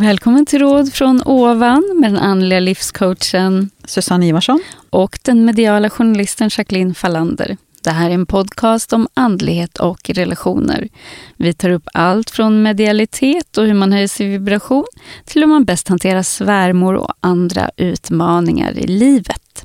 Välkommen 0.00 0.46
till 0.46 0.58
Råd 0.58 0.92
från 0.92 1.22
ovan 1.22 1.96
med 2.00 2.12
den 2.12 2.22
andliga 2.22 2.60
livscoachen 2.60 3.70
Susanne 3.84 4.26
Ivarsson 4.26 4.62
och 4.90 5.18
den 5.22 5.44
mediala 5.44 5.90
journalisten 5.90 6.50
Jacqueline 6.52 6.94
Fallander. 6.94 7.56
Det 7.84 7.90
här 7.90 8.10
är 8.10 8.14
en 8.14 8.26
podcast 8.26 8.92
om 8.92 9.08
andlighet 9.14 9.78
och 9.78 10.10
relationer. 10.10 10.88
Vi 11.36 11.52
tar 11.52 11.70
upp 11.70 11.88
allt 11.94 12.30
från 12.30 12.62
medialitet 12.62 13.58
och 13.58 13.66
hur 13.66 13.74
man 13.74 13.92
höjer 13.92 14.08
sin 14.08 14.30
vibration 14.30 14.84
till 15.24 15.42
hur 15.42 15.48
man 15.48 15.64
bäst 15.64 15.88
hanterar 15.88 16.22
svärmor 16.22 16.94
och 16.94 17.14
andra 17.20 17.70
utmaningar 17.76 18.78
i 18.78 18.86
livet. 18.86 19.64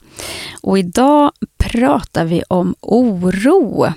Och 0.61 0.79
idag 0.79 1.31
pratar 1.57 2.25
vi 2.25 2.43
om 2.49 2.75
oro. 2.81 3.93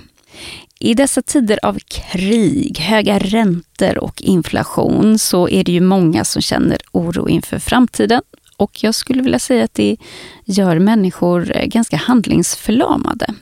I 0.83 0.93
dessa 0.93 1.21
tider 1.21 1.59
av 1.63 1.79
krig, 1.79 2.79
höga 2.79 3.19
räntor 3.19 3.97
och 3.97 4.21
inflation 4.21 5.19
så 5.19 5.49
är 5.49 5.63
det 5.63 5.71
ju 5.71 5.81
många 5.81 6.25
som 6.25 6.41
känner 6.41 6.77
oro 6.91 7.29
inför 7.29 7.59
framtiden. 7.59 8.21
Och 8.57 8.83
jag 8.83 8.95
skulle 8.95 9.21
vilja 9.21 9.39
säga 9.39 9.63
att 9.63 9.73
det 9.73 9.97
gör 10.45 10.79
människor 10.79 11.45
ganska 11.65 11.97
handlingsförlamade. 11.97 13.33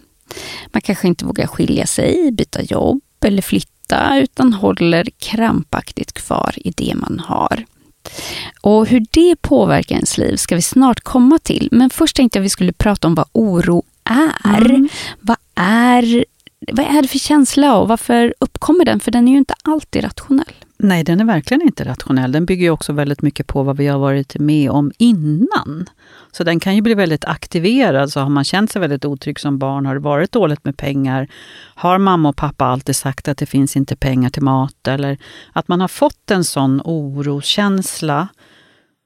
Man 0.73 0.81
kanske 0.81 1.07
inte 1.07 1.25
vågar 1.25 1.47
skilja 1.47 1.85
sig, 1.85 2.31
byta 2.31 2.61
jobb 2.61 3.01
eller 3.25 3.41
flytta 3.41 4.19
utan 4.19 4.53
håller 4.53 5.07
krampaktigt 5.17 6.13
kvar 6.13 6.53
i 6.55 6.71
det 6.71 6.93
man 6.95 7.19
har. 7.19 7.65
Och 8.61 8.87
hur 8.87 9.05
det 9.11 9.35
påverkar 9.41 9.95
ens 9.95 10.17
liv 10.17 10.35
ska 10.35 10.55
vi 10.55 10.61
snart 10.61 10.99
komma 10.99 11.39
till. 11.39 11.69
Men 11.71 11.89
först 11.89 12.15
tänkte 12.15 12.37
jag 12.37 12.43
att 12.43 12.45
vi 12.45 12.49
skulle 12.49 12.73
prata 12.73 13.07
om 13.07 13.15
vad 13.15 13.29
oro 13.31 13.83
är. 14.03 14.65
Mm. 14.65 14.89
Vad 15.19 15.37
är 15.55 16.25
vad 16.67 16.85
är 16.85 17.01
det 17.01 17.07
för 17.07 17.19
känsla 17.19 17.77
och 17.77 17.87
varför 17.87 18.33
uppkommer 18.39 18.85
den? 18.85 18.99
För 18.99 19.11
den 19.11 19.27
är 19.27 19.31
ju 19.31 19.37
inte 19.37 19.55
alltid 19.63 20.03
rationell. 20.03 20.53
Nej, 20.77 21.03
den 21.03 21.19
är 21.19 21.25
verkligen 21.25 21.61
inte 21.61 21.85
rationell. 21.85 22.31
Den 22.31 22.45
bygger 22.45 22.69
också 22.69 22.93
väldigt 22.93 23.21
mycket 23.21 23.47
på 23.47 23.63
vad 23.63 23.77
vi 23.77 23.87
har 23.87 23.99
varit 23.99 24.39
med 24.39 24.71
om 24.71 24.91
innan. 24.97 25.89
Så 26.31 26.43
den 26.43 26.59
kan 26.59 26.75
ju 26.75 26.81
bli 26.81 26.93
väldigt 26.93 27.25
aktiverad. 27.25 28.11
Så 28.11 28.19
har 28.19 28.29
man 28.29 28.43
känt 28.43 28.71
sig 28.71 28.81
väldigt 28.81 29.05
otrygg 29.05 29.39
som 29.39 29.59
barn, 29.59 29.85
har 29.85 29.93
det 29.93 29.99
varit 29.99 30.31
dåligt 30.31 30.65
med 30.65 30.77
pengar, 30.77 31.27
har 31.75 31.97
mamma 31.97 32.29
och 32.29 32.35
pappa 32.35 32.65
alltid 32.65 32.95
sagt 32.95 33.27
att 33.27 33.37
det 33.37 33.45
finns 33.45 33.75
inte 33.75 33.95
pengar 33.95 34.29
till 34.29 34.43
mat, 34.43 34.87
eller 34.87 35.17
att 35.53 35.67
man 35.67 35.81
har 35.81 35.87
fått 35.87 36.31
en 36.31 36.43
sån 36.43 36.81
oroskänsla 36.83 38.27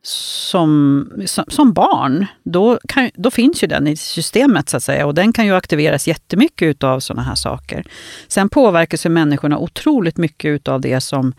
som, 0.06 1.10
som, 1.48 1.74
barn, 1.74 2.26
då, 2.44 2.80
kan, 2.88 3.12
då 3.14 3.32
finns 3.32 3.64
ju 3.64 3.68
den 3.68 3.88
i 3.88 3.96
systemet 3.96 4.70
så 4.70 4.78
att 4.78 4.84
säga 4.84 5.06
och 5.06 5.14
den 5.14 5.34
kan 5.34 5.46
ju 5.46 5.56
aktiveras 5.56 6.08
jättemycket 6.08 6.84
av 6.84 7.00
sådana 7.00 7.22
här 7.22 7.36
saker. 7.36 7.84
Sen 8.28 8.50
påverkas 8.50 9.06
ju 9.06 9.10
människorna 9.10 9.58
otroligt 9.58 10.18
mycket 10.18 10.68
av 10.68 10.82
det 10.82 11.02
som, 11.02 11.34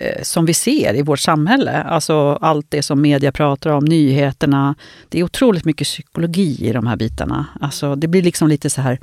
eh, 0.00 0.22
som 0.22 0.46
vi 0.46 0.54
ser 0.54 0.94
i 0.94 1.02
vårt 1.02 1.20
samhälle. 1.20 1.82
Alltså 1.82 2.38
allt 2.40 2.66
det 2.68 2.82
som 2.82 3.00
media 3.00 3.32
pratar 3.32 3.70
om, 3.70 3.84
nyheterna. 3.84 4.74
Det 5.08 5.18
är 5.18 5.24
otroligt 5.24 5.64
mycket 5.64 5.86
psykologi 5.86 6.68
i 6.68 6.72
de 6.72 6.86
här 6.86 6.96
bitarna. 6.96 7.46
Alltså 7.60 7.94
det 7.94 8.08
blir 8.08 8.22
liksom 8.22 8.48
lite 8.48 8.70
så 8.70 8.80
här 8.80 8.98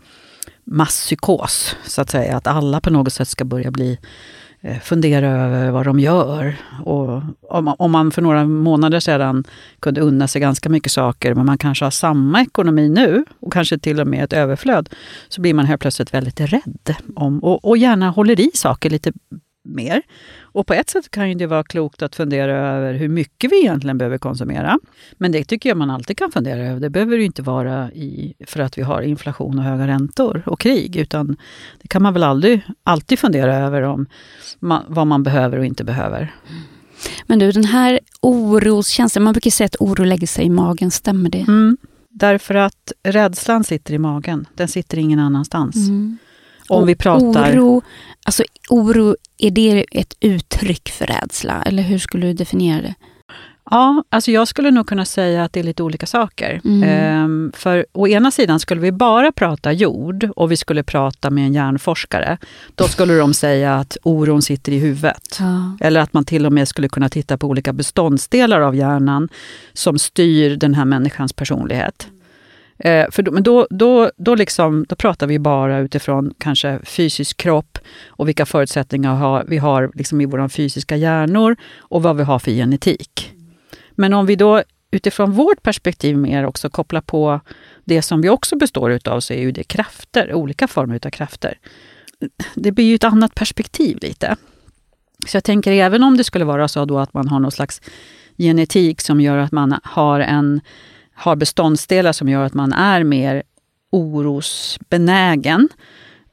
masspsykos, 0.64 1.76
så 1.86 2.02
att 2.02 2.10
säga. 2.10 2.38
Att 2.38 2.48
alla 2.48 2.82
på 2.82 2.90
något 2.90 3.14
sätt 3.14 3.28
ska 3.28 3.46
börja 3.46 3.72
bli 3.72 3.98
Eh, 4.68 4.80
fundera 4.80 5.28
över 5.28 5.72
vad 5.72 5.86
de 5.86 6.00
gör. 6.00 6.56
Och 6.84 7.22
om, 7.80 7.92
man 7.92 8.12
för 8.12 8.22
några 8.22 8.46
månader 8.46 9.00
sedan 9.00 9.44
kunde 9.80 10.02
unna 10.02 10.28
sig 10.28 10.42
ganska 10.42 10.70
mycket 10.70 10.92
saker, 10.92 11.34
men 11.36 11.46
man 11.46 11.58
kanske 11.58 11.86
har 11.86 11.92
samma 11.92 12.42
ekonomi 12.42 12.90
nu 12.90 13.26
och 13.40 13.54
kanske 13.54 13.78
till 13.78 14.00
och 14.00 14.08
med 14.08 14.24
ett 14.24 14.34
överflöd, 14.34 14.90
så 15.30 15.42
blir 15.42 15.54
man 15.54 15.66
helt 15.66 15.82
plötsligt 15.82 16.14
väldigt 16.14 16.42
rädd 16.42 16.96
om, 17.16 17.44
och, 17.44 17.66
och 17.66 17.78
gärna 17.78 18.10
håller 18.10 18.40
i 18.40 18.52
saker 18.54 18.90
lite 18.90 19.12
mer. 19.64 20.02
Och 20.56 20.68
på 20.68 20.74
ett 20.74 20.90
sätt 20.90 21.12
kan 21.12 21.38
det 21.38 21.48
vara 21.48 21.64
klokt 21.64 22.02
att 22.02 22.16
fundera 22.16 22.58
över 22.58 22.94
hur 22.94 23.10
mycket 23.10 23.52
vi 23.52 23.60
egentligen 23.60 23.98
behöver 23.98 24.18
konsumera. 24.18 24.80
Men 25.18 25.32
det 25.32 25.44
tycker 25.44 25.70
jag 25.70 25.78
man 25.78 25.90
alltid 25.90 26.18
kan 26.18 26.32
fundera 26.32 26.68
över. 26.68 26.80
Det 26.80 26.90
behöver 26.90 27.18
inte 27.18 27.42
vara 27.42 27.92
i, 27.92 28.34
för 28.48 28.60
att 28.60 28.78
vi 28.78 28.82
har 28.82 29.02
inflation 29.02 29.60
och 29.60 29.66
höga 29.66 29.88
räntor 29.88 30.44
och 30.46 30.60
krig, 30.60 30.96
utan 30.96 31.38
det 31.82 31.88
kan 31.88 32.04
man 32.04 32.14
väl 32.14 32.24
aldrig, 32.24 32.62
alltid 32.84 33.20
fundera 33.20 33.56
över 33.56 33.82
om 33.82 34.06
man, 34.60 34.84
vad 34.88 35.08
man 35.08 35.24
behöver 35.24 35.58
och 35.58 35.66
inte 35.66 35.84
behöver. 35.84 36.36
Men 37.26 37.40
du, 37.40 37.52
den 37.52 37.66
här 37.66 38.00
oroskänslan, 38.22 39.24
man 39.24 39.34
brukar 39.34 39.52
säga 39.52 39.66
att 39.66 39.76
oro 39.80 40.04
lägger 40.04 40.28
sig 40.28 40.46
i 40.46 40.50
magen, 40.50 40.92
stämmer 40.92 41.30
det? 41.30 41.46
Mm, 41.48 41.78
därför 42.10 42.56
att 42.56 42.92
rädslan 43.04 43.64
sitter 43.64 43.94
i 43.94 43.98
magen, 43.98 44.46
den 44.56 44.68
sitter 44.68 44.98
ingen 44.98 45.20
annanstans. 45.20 45.76
Mm. 45.76 46.18
Om 46.70 46.88
vi 46.88 46.96
pratar... 46.96 47.54
Oro, 47.54 47.82
alltså 48.26 48.44
oro, 48.70 49.16
är 49.38 49.52
det 49.52 49.86
ett 49.92 50.18
uttryck 50.20 50.90
för 50.90 51.06
rädsla? 51.06 51.64
Eller 51.66 51.84
hur 51.84 51.98
skulle 51.98 52.28
du 52.28 52.34
definiera 52.34 52.82
det? 52.82 52.96
Ja, 53.70 54.04
alltså 54.10 54.32
jag 54.32 54.48
skulle 54.48 54.72
nog 54.72 54.88
kunna 54.88 55.06
säga 55.06 55.44
att 55.44 55.54
det 55.54 55.60
är 55.60 55.64
lite 55.64 55.84
olika 55.84 56.06
saker. 56.06 56.62
Mm. 56.66 56.84
Ehm, 56.84 57.52
för 57.56 57.86
å 57.92 58.08
ena 58.08 58.32
sidan 58.32 58.60
skulle 58.60 58.82
vi 58.82 58.92
bara 58.92 59.32
prata 59.32 59.72
jord 59.72 60.30
och 60.36 60.52
vi 60.52 60.58
skulle 60.58 60.84
prata 60.84 61.30
med 61.30 61.46
en 61.46 61.54
hjärnforskare. 61.54 62.38
Då 62.76 62.88
skulle 62.88 63.14
de 63.14 63.34
säga 63.34 63.76
att 63.76 63.98
oron 64.04 64.42
sitter 64.42 64.72
i 64.72 64.80
huvudet. 64.80 65.38
Ja. 65.40 65.78
Eller 65.82 66.02
att 66.02 66.14
man 66.14 66.26
till 66.26 66.46
och 66.46 66.54
med 66.54 66.68
skulle 66.68 66.90
kunna 66.90 67.10
titta 67.10 67.38
på 67.38 67.48
olika 67.48 67.74
beståndsdelar 67.74 68.62
av 68.62 68.76
hjärnan 68.76 69.30
som 69.74 70.00
styr 70.00 70.56
den 70.56 70.74
här 70.74 70.86
människans 70.86 71.34
personlighet. 71.34 72.08
Eh, 72.78 73.06
för 73.12 73.24
då, 73.24 73.32
men 73.32 73.44
då, 73.44 73.68
då, 73.70 74.12
då, 74.18 74.36
liksom, 74.36 74.86
då 74.90 74.96
pratar 74.96 75.28
vi 75.28 75.40
bara 75.40 75.80
utifrån 75.80 76.34
kanske 76.38 76.80
fysisk 76.84 77.38
kropp 77.38 77.78
och 78.08 78.28
vilka 78.28 78.46
förutsättningar 78.46 79.16
har, 79.16 79.44
vi 79.48 79.58
har 79.58 79.92
liksom 79.94 80.22
i 80.22 80.26
våra 80.26 80.50
fysiska 80.50 80.96
hjärnor 80.96 81.56
och 81.78 82.04
vad 82.04 82.18
vi 82.18 82.24
har 82.24 82.40
för 82.40 82.52
genetik. 82.52 83.34
Men 83.92 84.14
om 84.14 84.26
vi 84.26 84.36
då 84.36 84.64
utifrån 84.92 85.32
vårt 85.32 85.64
perspektiv 85.64 86.18
mer 86.18 86.46
också 86.46 86.70
kopplar 86.70 87.02
på 87.02 87.40
det 87.84 88.02
som 88.02 88.22
vi 88.22 88.30
också 88.30 88.56
består 88.56 88.92
utav, 88.92 89.20
så 89.20 89.34
är 89.34 89.42
ju 89.42 89.52
det 89.52 89.64
krafter, 89.64 90.34
olika 90.34 90.68
former 90.68 91.00
av 91.06 91.10
krafter. 91.10 91.58
Det 92.56 92.72
blir 92.72 92.86
ju 92.86 92.96
ett 92.96 93.04
annat 93.04 93.36
perspektiv 93.36 93.98
lite. 94.02 94.36
Så 95.28 95.38
jag 95.38 95.44
tänker 95.44 95.72
även 95.72 96.04
om 96.04 96.18
det 96.18 96.24
skulle 96.24 96.46
vara 96.46 96.68
så 96.68 96.86
då 96.86 97.00
att 97.00 97.14
man 97.14 97.28
har 97.28 97.40
någon 97.40 97.52
slags 97.52 97.82
genetik 98.38 99.02
som 99.02 99.22
gör 99.22 99.38
att 99.38 99.52
man 99.52 99.80
har 99.84 100.20
en 100.20 100.62
har 101.16 101.36
beståndsdelar 101.36 102.12
som 102.12 102.30
gör 102.30 102.44
att 102.44 102.54
man 102.54 102.74
är 102.74 103.04
mer 103.04 103.44
orosbenägen 103.92 105.70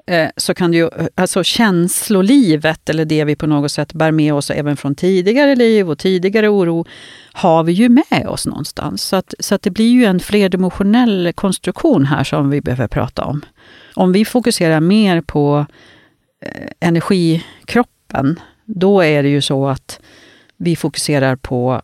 eh, 0.06 0.28
så 0.36 0.54
kan 0.54 0.70
det 0.70 0.76
ju, 0.76 0.90
alltså 1.14 1.44
känslolivet, 1.44 2.88
eller 2.88 3.04
det 3.04 3.24
vi 3.24 3.36
på 3.36 3.46
något 3.46 3.72
sätt 3.72 3.92
bär 3.92 4.10
med 4.10 4.34
oss 4.34 4.50
även 4.50 4.76
från 4.76 4.94
tidigare 4.94 5.56
liv 5.56 5.90
och 5.90 5.98
tidigare 5.98 6.48
oro, 6.48 6.86
har 7.32 7.64
vi 7.64 7.72
ju 7.72 7.88
med 7.88 8.26
oss 8.28 8.46
någonstans. 8.46 9.02
Så 9.02 9.16
att, 9.16 9.34
så 9.38 9.54
att 9.54 9.62
det 9.62 9.70
blir 9.70 9.90
ju 9.90 10.04
en 10.04 10.20
flerdimensionell 10.20 11.32
konstruktion 11.34 12.04
här 12.04 12.24
som 12.24 12.50
vi 12.50 12.60
behöver 12.60 12.88
prata 12.88 13.24
om. 13.24 13.44
Om 13.94 14.12
vi 14.12 14.24
fokuserar 14.24 14.80
mer 14.80 15.20
på 15.20 15.66
eh, 16.44 16.70
energikroppen, 16.80 18.40
då 18.64 19.00
är 19.00 19.22
det 19.22 19.28
ju 19.28 19.40
så 19.40 19.66
att 19.66 20.00
vi 20.56 20.76
fokuserar 20.76 21.36
på 21.36 21.82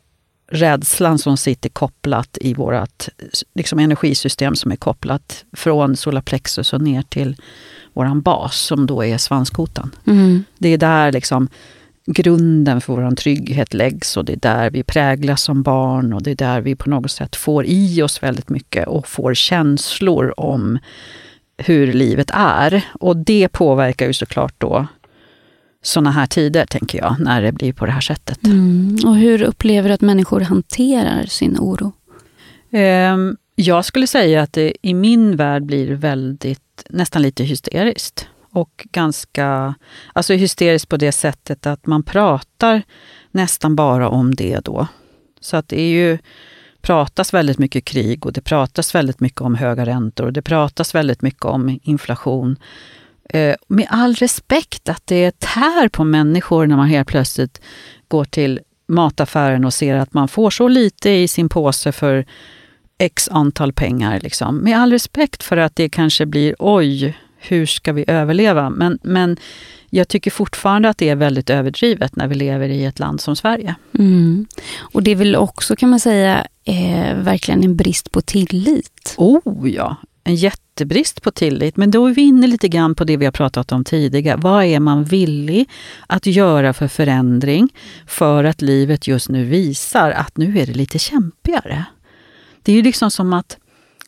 rädslan 0.48 1.18
som 1.18 1.36
sitter 1.36 1.68
kopplat 1.68 2.38
i 2.40 2.54
vårt 2.54 3.08
liksom 3.54 3.78
energisystem 3.78 4.54
som 4.54 4.72
är 4.72 4.76
kopplat 4.76 5.44
från 5.52 5.96
solarplexus 5.96 6.72
och 6.72 6.80
ner 6.80 7.02
till 7.02 7.36
våran 7.92 8.20
bas 8.20 8.56
som 8.56 8.86
då 8.86 9.04
är 9.04 9.18
svanskotan. 9.18 9.94
Mm. 10.06 10.44
Det 10.58 10.68
är 10.68 10.78
där 10.78 11.12
liksom 11.12 11.48
grunden 12.06 12.80
för 12.80 12.92
vår 12.92 13.16
trygghet 13.16 13.74
läggs 13.74 14.16
och 14.16 14.24
det 14.24 14.32
är 14.32 14.36
där 14.36 14.70
vi 14.70 14.82
präglas 14.82 15.42
som 15.42 15.62
barn 15.62 16.12
och 16.12 16.22
det 16.22 16.30
är 16.30 16.36
där 16.36 16.60
vi 16.60 16.76
på 16.76 16.90
något 16.90 17.10
sätt 17.10 17.36
får 17.36 17.66
i 17.66 18.02
oss 18.02 18.22
väldigt 18.22 18.48
mycket 18.48 18.88
och 18.88 19.08
får 19.08 19.34
känslor 19.34 20.34
om 20.36 20.78
hur 21.58 21.92
livet 21.92 22.30
är. 22.34 22.84
Och 22.92 23.16
det 23.16 23.48
påverkar 23.48 24.06
ju 24.06 24.12
såklart 24.12 24.54
då 24.58 24.86
såna 25.82 26.10
här 26.10 26.26
tider, 26.26 26.66
tänker 26.66 26.98
jag, 26.98 27.16
när 27.20 27.42
det 27.42 27.52
blir 27.52 27.72
på 27.72 27.86
det 27.86 27.92
här 27.92 28.00
sättet. 28.00 28.46
Mm. 28.46 28.96
Och 29.06 29.16
hur 29.16 29.42
upplever 29.42 29.88
du 29.88 29.94
att 29.94 30.00
människor 30.00 30.40
hanterar 30.40 31.24
sin 31.26 31.56
oro? 31.58 31.92
Um, 32.70 33.36
jag 33.54 33.84
skulle 33.84 34.06
säga 34.06 34.42
att 34.42 34.52
det 34.52 34.72
i 34.82 34.94
min 34.94 35.36
värld 35.36 35.62
blir 35.62 35.92
väldigt, 35.92 36.86
nästan 36.88 37.22
lite 37.22 37.44
hysteriskt. 37.44 38.28
Och 38.50 38.86
ganska, 38.92 39.74
alltså 40.12 40.34
hysteriskt 40.34 40.88
på 40.88 40.96
det 40.96 41.12
sättet 41.12 41.66
att 41.66 41.86
man 41.86 42.02
pratar 42.02 42.82
nästan 43.30 43.76
bara 43.76 44.08
om 44.08 44.34
det 44.34 44.60
då. 44.64 44.86
Så 45.40 45.56
att 45.56 45.68
det 45.68 45.80
är 45.80 45.90
ju, 45.90 46.18
pratas 46.80 47.34
väldigt 47.34 47.58
mycket 47.58 47.84
krig 47.84 48.26
och 48.26 48.32
det 48.32 48.40
pratas 48.40 48.94
väldigt 48.94 49.20
mycket 49.20 49.40
om 49.40 49.54
höga 49.54 49.86
räntor 49.86 50.26
och 50.26 50.32
det 50.32 50.42
pratas 50.42 50.94
väldigt 50.94 51.22
mycket 51.22 51.44
om 51.44 51.80
inflation. 51.82 52.56
Eh, 53.28 53.54
med 53.68 53.86
all 53.90 54.14
respekt 54.14 54.88
att 54.88 55.06
det 55.06 55.40
tär 55.40 55.88
på 55.88 56.04
människor 56.04 56.66
när 56.66 56.76
man 56.76 56.88
helt 56.88 57.08
plötsligt 57.08 57.60
går 58.08 58.24
till 58.24 58.60
mataffären 58.88 59.64
och 59.64 59.74
ser 59.74 59.96
att 59.96 60.14
man 60.14 60.28
får 60.28 60.50
så 60.50 60.68
lite 60.68 61.10
i 61.10 61.28
sin 61.28 61.48
påse 61.48 61.92
för 61.92 62.26
x 62.98 63.28
antal 63.32 63.72
pengar. 63.72 64.20
Liksom. 64.20 64.56
Med 64.56 64.78
all 64.78 64.92
respekt 64.92 65.42
för 65.42 65.56
att 65.56 65.76
det 65.76 65.88
kanske 65.88 66.26
blir 66.26 66.54
oj, 66.58 67.18
hur 67.38 67.66
ska 67.66 67.92
vi 67.92 68.04
överleva? 68.06 68.70
Men, 68.70 68.98
men 69.02 69.36
jag 69.90 70.08
tycker 70.08 70.30
fortfarande 70.30 70.88
att 70.88 70.98
det 70.98 71.08
är 71.08 71.16
väldigt 71.16 71.50
överdrivet 71.50 72.16
när 72.16 72.26
vi 72.26 72.34
lever 72.34 72.68
i 72.68 72.84
ett 72.84 72.98
land 72.98 73.20
som 73.20 73.36
Sverige. 73.36 73.74
Mm. 73.98 74.46
Och 74.78 75.02
det 75.02 75.10
är 75.10 75.16
väl 75.16 75.36
också, 75.36 75.76
kan 75.76 75.90
man 75.90 76.00
säga, 76.00 76.46
eh, 76.64 77.16
verkligen 77.16 77.64
en 77.64 77.76
brist 77.76 78.12
på 78.12 78.20
tillit? 78.20 79.14
Oh 79.16 79.70
ja, 79.70 79.96
en 80.24 80.36
jättebrist 80.78 81.22
på 81.22 81.30
tillit. 81.30 81.76
Men 81.76 81.90
då 81.90 82.06
är 82.06 82.14
vi 82.14 82.22
inne 82.22 82.46
lite 82.46 82.68
grann 82.68 82.94
på 82.94 83.04
det 83.04 83.16
vi 83.16 83.24
har 83.24 83.32
pratat 83.32 83.72
om 83.72 83.84
tidigare. 83.84 84.36
Vad 84.36 84.64
är 84.64 84.80
man 84.80 85.04
villig 85.04 85.68
att 86.06 86.26
göra 86.26 86.72
för 86.72 86.88
förändring 86.88 87.68
för 88.06 88.44
att 88.44 88.62
livet 88.62 89.08
just 89.08 89.28
nu 89.28 89.44
visar 89.44 90.10
att 90.10 90.36
nu 90.36 90.58
är 90.58 90.66
det 90.66 90.74
lite 90.74 90.98
kämpigare? 90.98 91.84
Det 92.62 92.72
är 92.72 92.76
ju 92.76 92.82
liksom 92.82 93.10
som 93.10 93.32
att 93.32 93.58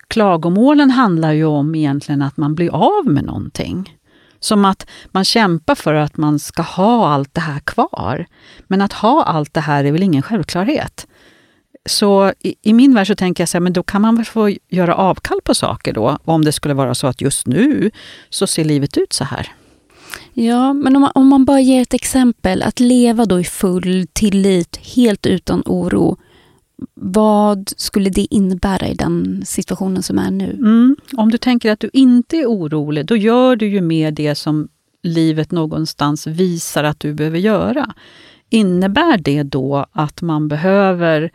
klagomålen 0.09 0.91
handlar 0.91 1.33
ju 1.33 1.45
om 1.45 1.75
egentligen 1.75 2.23
att 2.23 2.37
man 2.37 2.55
blir 2.55 2.71
av 2.75 3.07
med 3.07 3.25
någonting. 3.25 3.97
Som 4.41 4.65
att 4.65 4.87
man 5.13 5.25
kämpar 5.25 5.75
för 5.75 5.95
att 5.95 6.17
man 6.17 6.39
ska 6.39 6.63
ha 6.63 7.09
allt 7.09 7.35
det 7.35 7.41
här 7.41 7.61
kvar. 7.61 8.27
Men 8.69 8.83
att 8.83 8.93
ha 8.93 9.23
allt 9.25 9.55
det 9.55 9.61
här 9.61 9.85
är 9.85 9.93
väl 9.93 10.03
ingen 10.03 10.23
självklarhet. 10.23 11.07
Så 11.89 12.33
i, 12.41 12.55
i, 12.63 12.73
min 12.73 12.95
värld 12.95 13.07
så 13.07 13.15
tänker 13.15 13.43
jag 13.43 13.49
så 13.49 13.59
här, 13.59 13.61
men 13.61 13.73
då 13.73 13.83
kan 13.83 14.03
man 14.03 14.17
väl 14.17 14.25
få 14.25 14.51
göra 14.69 14.95
avkall 14.95 15.41
på 15.45 15.55
saker 15.55 15.93
då, 15.93 16.19
om 16.25 16.45
det 16.45 16.53
skulle 16.53 16.75
vara 16.75 16.95
så 16.95 17.07
att 17.07 17.21
just 17.21 17.47
nu 17.47 17.91
så 18.31 18.47
ser 18.47 18.65
livet 18.65 18.97
ut 18.97 19.13
så 19.13 19.25
här. 19.25 19.53
Ja, 20.33 20.73
men 20.73 20.97
om 20.97 21.03
man, 21.03 21.11
om 21.15 21.29
man 21.29 21.45
bara 21.45 21.61
ger 21.61 21.83
ett 21.83 21.95
exempel, 21.95 22.63
att 22.63 22.81
leva 22.81 23.25
då 23.25 23.41
i 23.41 23.45
full 23.45 24.07
tillit, 24.13 24.77
helt 24.97 25.27
utan 25.27 25.63
oro. 25.67 26.17
Vad 26.95 27.73
skulle 27.77 28.11
det 28.11 28.35
innebära 28.35 28.89
i 28.89 28.95
den 28.95 29.43
situationen 29.47 30.03
som 30.03 30.19
är 30.19 30.31
nu? 30.31 30.53
Mm. 30.53 30.97
Om 31.17 31.31
du 31.31 31.39
tänker 31.39 31.73
att 31.73 31.81
du 31.81 31.91
inte 31.93 32.37
är 32.37 32.47
orolig, 32.47 33.07
då 33.07 33.17
gör 33.17 33.57
du 33.57 33.69
ju 33.69 33.81
mer 33.81 34.11
det 34.11 34.35
som 34.35 34.69
livet 35.03 35.51
någonstans 35.51 36.27
visar 36.27 36.85
att 36.85 37.01
du 37.01 37.15
behöver 37.15 37.39
göra. 37.39 37.95
Innebär 38.51 39.19
det 39.19 39.43
då 39.43 39.87
att 39.93 40.23
man 40.23 40.49
behöver 40.49 41.31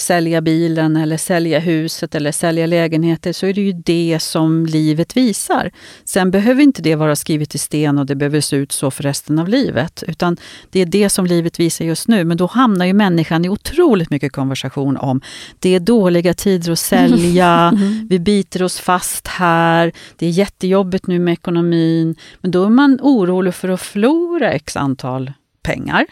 sälja 0.00 0.40
bilen 0.40 0.96
eller 0.96 1.16
sälja 1.16 1.58
huset 1.58 2.14
eller 2.14 2.32
sälja 2.32 2.66
lägenheter 2.66 3.32
så 3.32 3.46
är 3.46 3.54
det 3.54 3.60
ju 3.60 3.72
det 3.72 4.18
som 4.22 4.66
livet 4.66 5.16
visar. 5.16 5.70
Sen 6.04 6.30
behöver 6.30 6.62
inte 6.62 6.82
det 6.82 6.94
vara 6.94 7.16
skrivet 7.16 7.54
i 7.54 7.58
sten 7.58 7.98
och 7.98 8.06
det 8.06 8.14
behöver 8.14 8.40
se 8.40 8.56
ut 8.56 8.72
så 8.72 8.90
för 8.90 9.02
resten 9.02 9.38
av 9.38 9.48
livet. 9.48 10.04
Utan 10.06 10.36
det 10.70 10.80
är 10.80 10.86
det 10.86 11.10
som 11.10 11.26
livet 11.26 11.60
visar 11.60 11.84
just 11.84 12.08
nu. 12.08 12.24
Men 12.24 12.36
då 12.36 12.46
hamnar 12.46 12.86
ju 12.86 12.92
människan 12.92 13.44
i 13.44 13.48
otroligt 13.48 14.10
mycket 14.10 14.32
konversation 14.32 14.96
om 14.96 15.20
det 15.58 15.74
är 15.74 15.80
dåliga 15.80 16.34
tider 16.34 16.72
att 16.72 16.78
sälja, 16.78 17.72
vi 18.08 18.18
biter 18.18 18.62
oss 18.62 18.80
fast 18.80 19.26
här, 19.26 19.92
det 20.16 20.26
är 20.26 20.30
jättejobbigt 20.30 21.06
nu 21.06 21.18
med 21.18 21.32
ekonomin. 21.32 22.16
Men 22.40 22.50
då 22.50 22.64
är 22.64 22.70
man 22.70 22.98
orolig 23.02 23.54
för 23.54 23.68
att 23.68 23.80
förlora 23.80 24.52
x 24.52 24.76
antal 24.76 25.32
pengar. 25.62 26.06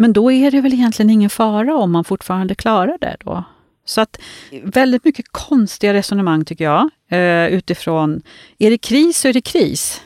Men 0.00 0.12
då 0.12 0.32
är 0.32 0.50
det 0.50 0.60
väl 0.60 0.74
egentligen 0.74 1.10
ingen 1.10 1.30
fara 1.30 1.76
om 1.76 1.92
man 1.92 2.04
fortfarande 2.04 2.54
klarar 2.54 2.98
det 3.00 3.16
då. 3.20 3.44
Så 3.84 4.00
att 4.00 4.20
väldigt 4.62 5.04
mycket 5.04 5.26
konstiga 5.30 5.94
resonemang 5.94 6.44
tycker 6.44 6.64
jag. 6.64 6.90
Eh, 7.08 7.54
utifrån, 7.54 8.22
är 8.58 8.70
det 8.70 8.78
kris 8.78 9.18
så 9.18 9.28
är 9.28 9.32
det 9.32 9.40
kris. 9.40 10.02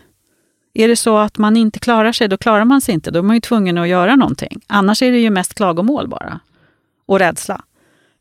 Är 0.75 0.89
det 0.89 0.97
så 0.97 1.19
att 1.19 1.39
man 1.39 1.56
inte 1.56 1.79
klarar 1.79 2.12
sig, 2.12 2.29
då 2.29 2.37
klarar 2.37 2.65
man 2.65 2.81
sig 2.81 2.94
inte. 2.94 3.11
Då 3.11 3.19
är 3.19 3.23
man 3.23 3.37
ju 3.37 3.41
tvungen 3.41 3.79
att 3.79 3.89
göra 3.89 4.17
någonting. 4.17 4.61
Annars 4.67 5.03
är 5.03 5.12
det 5.12 5.19
ju 5.19 5.31
mest 5.31 5.55
klagomål 5.55 6.09
bara. 6.09 6.41
Och 7.06 7.19
rädsla. 7.19 7.62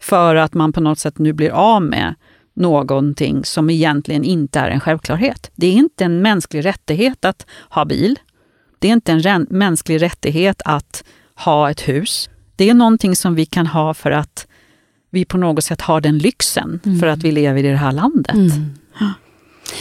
För 0.02 0.36
att 0.36 0.54
man 0.54 0.74
på 0.74 0.82
något 0.82 1.00
sätt 1.00 1.18
nu 1.18 1.34
blir 1.34 1.52
av 1.52 1.82
med 1.82 2.16
någonting 2.54 3.46
som 3.46 3.70
egentligen 3.70 4.24
inte 4.24 4.60
är 4.60 4.70
en 4.70 4.80
självklarhet. 4.80 5.52
Det 5.56 5.68
är 5.68 5.74
inte 5.74 6.06
en 6.06 6.22
mänsklig 6.22 6.66
rättighet 6.66 7.26
att 7.26 7.46
ha 7.70 7.86
bil. 7.86 8.20
Det 8.80 8.88
är 8.88 8.94
inte 8.94 9.12
en 9.12 9.48
mänsklig 9.50 10.02
rättighet 10.02 10.62
att 10.66 11.04
ha 11.46 11.72
ett 11.72 11.88
hus. 11.88 12.30
Det 12.56 12.70
är 12.70 12.74
någonting 12.74 13.16
som 13.16 13.36
vi 13.36 13.46
kan 13.46 13.68
ha 13.68 13.94
för 13.94 14.12
att 14.12 14.48
vi 15.12 15.26
på 15.26 15.38
något 15.38 15.64
sätt 15.64 15.82
har 15.82 16.02
den 16.02 16.18
lyxen, 16.18 16.80
mm. 16.86 17.00
för 17.00 17.08
att 17.08 17.24
vi 17.24 17.32
lever 17.32 17.64
i 17.64 17.70
det 17.70 17.78
här 17.78 17.92
landet. 17.92 18.36
Mm. 18.36 18.74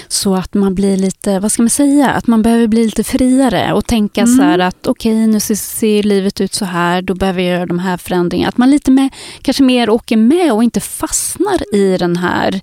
Så 0.08 0.34
att 0.34 0.54
man 0.54 0.74
blir 0.74 0.96
lite, 0.96 1.38
vad 1.38 1.52
ska 1.52 1.62
man 1.62 1.70
säga, 1.70 2.10
att 2.10 2.26
man 2.26 2.42
behöver 2.42 2.66
bli 2.66 2.84
lite 2.84 3.04
friare 3.04 3.72
och 3.72 3.86
tänka 3.86 4.20
mm. 4.20 4.36
så 4.36 4.42
här 4.42 4.58
att 4.58 4.86
okej, 4.86 5.12
okay, 5.12 5.26
nu 5.26 5.40
ser, 5.40 5.54
ser, 5.54 6.02
livet 6.02 6.40
ut 6.40 6.54
så 6.54 6.64
här, 6.64 7.02
då 7.02 7.14
behöver 7.14 7.42
jag 7.42 7.56
göra 7.56 7.66
de 7.66 7.78
här 7.78 7.96
förändringarna. 7.96 8.48
Att 8.48 8.56
man 8.56 8.70
lite 8.70 8.90
med, 8.90 9.08
kanske 9.42 9.62
mer 9.62 9.90
åker 9.90 10.16
med 10.16 10.52
och 10.52 10.64
inte 10.64 10.80
fastnar 10.80 11.74
i 11.74 11.96
den 11.96 12.16
här 12.16 12.60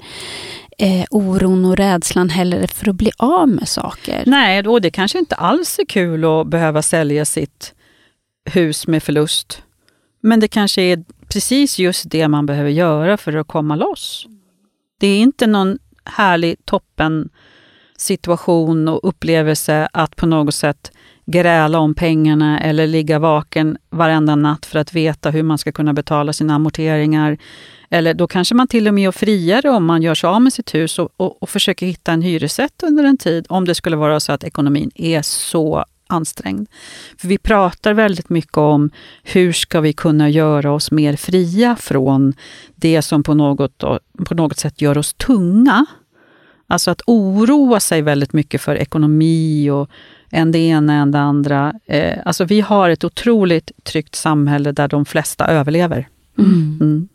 eh, 0.78 1.06
oron 1.10 1.66
och 1.66 1.78
rädslan 1.78 2.30
heller 2.30 2.68
för 2.68 2.90
att 2.90 2.96
bli 2.96 3.12
av 3.18 3.50
med 3.50 3.68
saker. 3.68 4.24
Nej, 4.26 4.68
och 4.68 4.82
det 4.82 4.90
kanske 4.90 5.20
inte 5.20 5.36
alls 5.36 5.80
är 5.80 5.86
kul 5.86 6.26
att 6.26 6.48
behöva 6.48 6.82
sälja 6.82 7.26
sitt 7.26 7.74
hus 8.48 8.88
med 8.88 9.04
förlust. 9.04 9.64
Men 10.22 10.40
det 10.40 10.48
kanske 10.48 10.82
är 10.82 11.04
precis 11.30 11.80
just 11.80 12.10
det 12.10 12.28
man 12.28 12.46
behöver 12.46 12.70
göra 12.70 13.18
för 13.18 13.36
att 13.36 13.48
komma 13.48 13.76
loss. 13.76 14.28
Det 15.00 15.08
är 15.08 15.20
inte 15.20 15.48
någon 15.48 15.80
härlig 16.06 16.66
toppen 16.66 17.30
situation 17.98 18.88
och 18.88 19.00
upplevelse 19.04 19.90
att 19.94 20.16
på 20.16 20.26
något 20.26 20.56
sätt 20.56 20.92
gräla 21.26 21.80
om 21.80 21.96
pengarna 21.96 22.60
eller 22.60 22.88
ligga 22.88 23.20
vaken 23.20 23.78
varenda 23.90 24.36
natt 24.36 24.66
för 24.66 24.80
att 24.80 24.94
veta 24.94 25.30
hur 25.30 25.44
man 25.44 25.58
ska 25.58 25.72
kunna 25.72 25.94
betala 25.94 26.34
sina 26.34 26.56
amorteringar. 26.56 27.38
Eller 27.90 28.14
då 28.14 28.28
kanske 28.28 28.56
man 28.56 28.68
till 28.68 28.88
och 28.88 28.94
med 28.94 29.08
är 29.08 29.12
friare 29.12 29.70
om 29.70 29.86
man 29.86 30.02
gör 30.02 30.16
sig 30.16 30.28
av 30.28 30.42
med 30.42 30.54
sitt 30.54 30.76
hus 30.76 31.00
och, 31.00 31.10
och, 31.18 31.44
och 31.44 31.50
försöker 31.50 31.86
hitta 31.86 32.12
en 32.12 32.22
hyresrätt 32.22 32.84
under 32.84 33.04
en 33.04 33.18
tid, 33.18 33.46
om 33.50 33.66
det 33.66 33.76
skulle 33.76 33.96
vara 33.96 34.20
så 34.20 34.32
att 34.32 34.44
ekonomin 34.44 34.92
är 34.96 35.22
så 35.22 35.86
ansträngd. 36.08 36.68
För 37.18 37.28
vi 37.28 37.38
pratar 37.38 37.94
väldigt 37.94 38.30
mycket 38.30 38.58
om 38.58 38.90
hur 39.24 39.54
ska 39.54 39.82
vi 39.82 39.94
kunna 39.94 40.30
göra 40.30 40.72
oss 40.72 40.92
mer 40.92 41.16
fria 41.16 41.76
från 41.76 42.34
det 42.76 43.02
som 43.02 43.24
på 43.24 43.34
något, 43.34 43.78
på 44.26 44.36
något 44.36 44.60
sätt 44.60 44.82
gör 44.82 44.98
oss 44.98 45.14
tunga. 45.14 45.86
Alltså 46.68 46.92
att 46.92 47.02
oroa 47.08 47.80
sig 47.80 48.02
väldigt 48.02 48.34
mycket 48.34 48.62
för 48.62 48.76
ekonomi 48.76 49.70
och 49.70 49.90
en 50.30 50.52
det 50.52 50.60
ena, 50.60 50.94
en 50.94 51.12
det 51.12 51.20
andra. 51.20 51.74
Eh, 51.86 52.18
alltså 52.26 52.46
vi 52.46 52.62
har 52.62 52.90
ett 52.90 53.04
otroligt 53.04 53.72
tryggt 53.84 54.16
samhälle 54.16 54.72
där 54.72 54.88
de 54.88 55.06
flesta 55.06 55.48
överlever. 55.48 56.08
Mm. 56.38 56.78
Mm. 56.82 57.08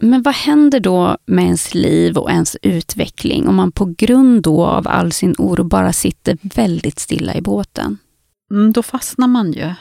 Men 0.00 0.22
vad 0.22 0.34
händer 0.34 0.80
då 0.80 1.16
med 1.26 1.44
ens 1.44 1.74
liv 1.74 2.18
och 2.18 2.30
ens 2.30 2.56
utveckling 2.62 3.48
om 3.48 3.54
man 3.54 3.72
på 3.72 3.94
grund 3.98 4.46
av 4.46 4.88
all 4.88 5.12
sin 5.12 5.34
oro 5.38 5.64
bara 5.64 5.92
sitter 5.92 6.38
väldigt 6.42 6.98
stilla 6.98 7.34
i 7.34 7.40
båten? 7.40 7.98
Mm, 8.50 8.72
då 8.72 8.82
fastnar 8.82 9.26
man 9.26 9.52
ju. 9.52 9.72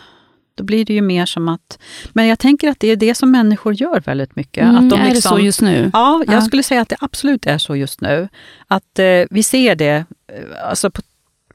Då 0.56 0.64
blir 0.64 0.86
det 0.86 0.94
ju 0.94 1.02
mer 1.02 1.26
som 1.26 1.50
att... 1.50 1.80
Men 2.14 2.28
jag 2.28 2.40
tänker 2.40 2.70
att 2.70 2.80
det 2.80 2.88
är 2.88 2.96
det 2.96 3.16
som 3.16 3.32
människor 3.32 3.74
gör 3.74 4.00
väldigt 4.00 4.36
mycket. 4.36 4.64
Mm, 4.64 4.76
att 4.76 4.90
de 4.90 5.00
är 5.00 5.14
liksom, 5.14 5.36
det 5.36 5.42
så 5.42 5.46
just 5.46 5.62
nu? 5.62 5.90
Ja, 5.94 6.24
jag 6.28 6.36
ja. 6.36 6.42
skulle 6.42 6.64
säga 6.64 6.82
att 6.82 6.90
det 6.90 6.98
absolut 7.00 7.46
är 7.46 7.58
så 7.58 7.76
just 7.76 8.02
nu. 8.02 8.30
Att 8.68 9.00
eh, 9.00 9.24
vi 9.30 9.44
ser 9.44 9.76
det, 9.76 10.06
eh, 10.34 10.68
alltså 10.70 10.92
på, 10.92 11.02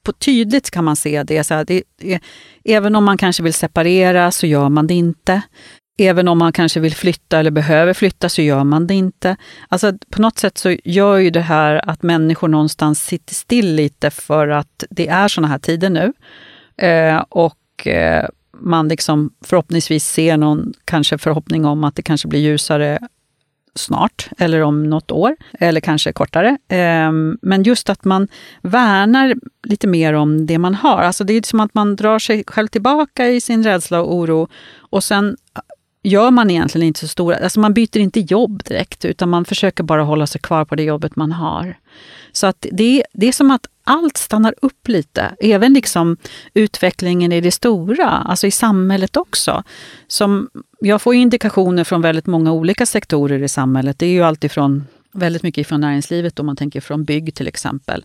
på 0.03 0.13
tydligt 0.13 0.71
kan 0.71 0.85
man 0.85 0.97
se 0.97 1.23
det. 1.23 1.45
Så 1.45 1.55
här, 1.55 1.65
det 1.65 1.83
är, 1.99 2.21
även 2.65 2.97
om 2.97 3.05
man 3.05 3.19
kanske 3.19 3.43
vill 3.43 3.55
separera 3.55 4.31
så 4.31 4.47
gör 4.47 4.69
man 4.69 4.87
det 4.87 4.95
inte. 4.95 5.43
Även 5.99 6.29
om 6.29 6.39
man 6.39 6.53
kanske 6.53 6.81
vill 6.81 6.95
flytta 6.95 7.39
eller 7.39 7.51
behöver 7.51 7.95
flytta 7.95 8.29
så 8.29 8.43
gör 8.43 8.65
man 8.65 8.87
det 8.87 8.95
inte. 8.95 9.37
Alltså 9.69 9.93
på 10.11 10.23
något 10.23 10.39
sätt 10.39 10.59
så 10.59 10.77
gör 10.85 11.17
ju 11.17 11.31
det 11.31 11.41
här 11.41 11.91
att 11.91 12.03
människor 12.03 12.49
någonstans 12.49 13.05
sitter 13.05 13.35
still 13.35 13.75
lite 13.75 14.11
för 14.11 14.49
att 14.49 14.85
det 14.91 15.09
är 15.09 15.29
såna 15.29 15.49
här 15.49 15.59
tider 15.59 15.91
nu. 15.91 16.13
Eh, 16.81 17.25
och 17.29 17.87
eh, 17.87 18.29
man 18.53 18.89
liksom 18.89 19.31
förhoppningsvis 19.45 20.07
ser 20.07 20.37
någon 20.37 20.73
kanske 20.85 21.19
förhoppning 21.19 21.65
om 21.65 21.85
att 21.85 21.97
det 21.97 22.03
kanske 22.03 22.29
blir 22.29 22.41
ljusare 22.41 22.99
snart, 23.75 24.29
eller 24.39 24.61
om 24.61 24.83
något 24.83 25.11
år, 25.11 25.37
eller 25.61 25.81
kanske 25.81 26.13
kortare. 26.13 26.59
Eh, 26.69 27.13
men 27.43 27.63
just 27.63 27.91
att 27.91 28.05
man 28.05 28.29
värnar 28.63 29.35
lite 29.63 29.87
mer 29.87 30.13
om 30.13 30.47
det 30.47 30.59
man 30.59 30.75
har. 30.75 31.03
Alltså 31.03 31.25
det 31.25 31.33
är 31.33 31.43
som 31.43 31.61
att 31.61 31.75
man 31.75 31.97
drar 31.97 32.19
sig 32.19 32.45
själv 32.47 32.69
tillbaka 32.69 33.29
i 33.29 33.41
sin 33.41 33.65
rädsla 33.65 34.01
och 34.01 34.15
oro 34.15 34.49
och 34.79 35.05
sen 35.05 35.37
gör 36.03 36.31
man 36.31 36.51
egentligen 36.51 36.87
inte 36.87 37.01
så 37.01 37.09
stora... 37.09 37.37
Alltså 37.37 37.61
man 37.61 37.75
byter 37.75 37.99
inte 37.99 38.21
jobb 38.21 38.63
direkt, 38.65 39.05
utan 39.05 39.29
man 39.29 39.45
försöker 39.45 39.85
bara 39.85 40.03
hålla 40.03 40.27
sig 40.27 40.41
kvar 40.41 40.65
på 40.65 40.77
det 40.77 40.83
jobbet 40.83 41.17
man 41.17 41.33
har. 41.33 41.79
Så 42.33 42.47
att 42.47 42.67
det, 42.73 43.05
det 43.13 43.29
är 43.29 43.33
som 43.33 43.51
att 43.51 43.67
allt 43.85 44.17
stannar 44.17 44.55
upp 44.63 44.89
lite. 44.89 45.35
Även 45.41 45.73
liksom 45.73 46.17
utvecklingen 46.55 47.33
i 47.33 47.41
det 47.41 47.51
stora, 47.51 48.09
alltså 48.09 48.47
i 48.47 48.51
samhället 48.51 49.17
också. 49.17 49.63
Som, 50.07 50.51
jag 50.81 51.03
får 51.03 51.15
indikationer 51.15 51.85
från 51.85 52.03
väldigt 52.03 52.27
många 52.27 52.53
olika 52.53 52.87
sektorer 52.87 53.43
i 53.43 53.49
samhället. 53.49 53.99
Det 53.99 54.07
är 54.07 54.11
ju 54.11 54.23
alltifrån 54.23 54.87
väldigt 55.13 55.43
mycket 55.43 55.67
från 55.67 55.81
näringslivet, 55.81 56.41
om 56.41 56.47
man 56.47 56.57
tänker 56.57 56.81
från 56.81 57.05
bygg 57.05 57.35
till 57.35 57.47
exempel. 57.47 58.05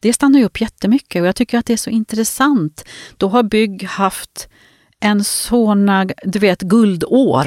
Det 0.00 0.12
stannar 0.12 0.38
ju 0.38 0.44
upp 0.44 0.60
jättemycket 0.60 1.20
och 1.20 1.28
jag 1.28 1.36
tycker 1.36 1.58
att 1.58 1.66
det 1.66 1.72
är 1.72 1.76
så 1.76 1.90
intressant. 1.90 2.84
Då 3.16 3.28
har 3.28 3.42
bygg 3.42 3.84
haft 3.84 4.48
en 5.04 5.24
såna, 5.24 6.06
du 6.24 6.38
vet, 6.38 6.60
guldår 6.60 7.46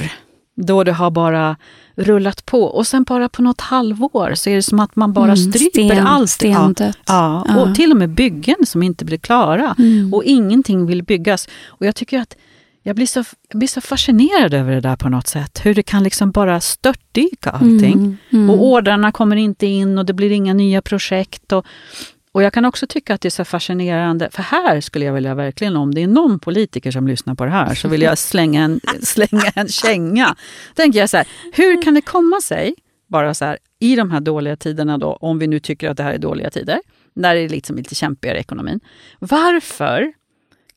Då 0.56 0.84
det 0.84 0.92
har 0.94 1.12
bara 1.12 1.56
rullat 1.96 2.46
på 2.46 2.64
och 2.64 2.88
sen 2.88 3.04
bara 3.04 3.30
på 3.30 3.42
något 3.42 3.62
halvår 3.62 4.34
så 4.36 4.50
är 4.50 4.56
det 4.56 4.62
som 4.64 4.80
att 4.80 4.96
man 4.96 5.14
bara 5.14 5.32
Mm, 5.34 5.38
stryper 5.38 5.82
sten- 5.96 6.08
allt. 6.08 6.30
stendött. 6.30 6.98
Ja, 7.08 7.46
Ja. 7.48 7.62
och 7.62 7.76
till 7.76 7.92
och 7.92 7.98
med 7.98 8.10
byggen 8.10 8.56
som 8.66 8.84
inte 8.84 9.06
blir 9.06 9.18
klara. 9.18 9.76
Mm. 9.80 10.14
Och 10.14 10.24
ingenting 10.24 10.86
vill 10.86 11.04
byggas. 11.04 11.48
Och 11.68 11.86
jag 11.86 11.96
tycker 11.96 12.20
att 12.20 12.36
jag 12.84 12.96
blir, 12.96 13.06
så, 13.06 13.24
jag 13.50 13.60
blir 13.60 13.68
så 13.68 13.82
fascinerad 13.82 14.54
över 14.54 14.72
det 14.76 14.82
där 14.82 14.96
på 14.96 15.10
något 15.10 15.28
sätt. 15.28 15.60
Hur 15.64 15.74
det 15.76 15.84
kan 15.84 16.04
liksom 16.04 16.32
bara 16.32 16.60
störtdyka 16.62 17.50
allting. 17.50 17.94
Mm, 17.94 18.18
mm. 18.32 18.50
Och 18.50 18.66
ordrarna 18.66 19.12
kommer 19.12 19.36
inte 19.36 19.66
in 19.66 19.98
och 19.98 20.06
det 20.06 20.14
blir 20.14 20.32
inga 20.32 20.54
nya 20.54 20.82
projekt. 20.82 21.52
Och, 21.52 21.66
och 22.32 22.44
jag 22.44 22.54
kan 22.54 22.66
också 22.66 22.88
tycka 22.88 23.14
att 23.14 23.22
det 23.22 23.28
är 23.28 23.30
så 23.30 23.46
fascinerande, 23.46 24.30
för 24.32 24.44
här 24.44 24.82
skulle 24.82 25.06
jag 25.06 25.14
vilja 25.14 25.36
verkligen, 25.36 25.76
om 25.76 25.94
det 25.94 26.04
är 26.04 26.08
någon 26.08 26.40
politiker 26.40 26.92
som 26.92 27.08
lyssnar 27.08 27.36
på 27.36 27.46
det 27.46 27.52
här, 27.52 27.76
så 27.76 27.88
vill 27.88 28.02
jag 28.02 28.18
slänga 28.18 28.64
en, 28.64 28.80
slänga 29.02 29.52
en 29.56 29.68
känga. 29.68 30.36
Tänker 30.76 31.00
jag 31.00 31.10
så 31.10 31.18
här, 31.18 31.28
hur 31.54 31.82
kan 31.82 31.94
det 31.94 32.02
komma 32.02 32.42
sig, 32.42 32.76
bara 33.08 33.34
så 33.34 33.46
här, 33.46 33.58
i 33.80 33.96
de 33.96 34.12
här 34.12 34.20
dåliga 34.20 34.56
tiderna 34.56 34.98
då, 34.98 35.14
om 35.14 35.40
vi 35.40 35.48
nu 35.48 35.60
tycker 35.60 35.90
att 35.90 35.98
det 35.98 36.04
här 36.04 36.14
är 36.14 36.18
dåliga 36.18 36.50
tider, 36.50 36.80
när 37.14 37.36
det 37.36 37.42
är 37.42 37.50
liksom 37.50 37.76
lite 37.76 37.96
kämpigare 37.96 38.38
i 38.38 38.42
ekonomin. 38.42 38.80
Varför 39.20 40.14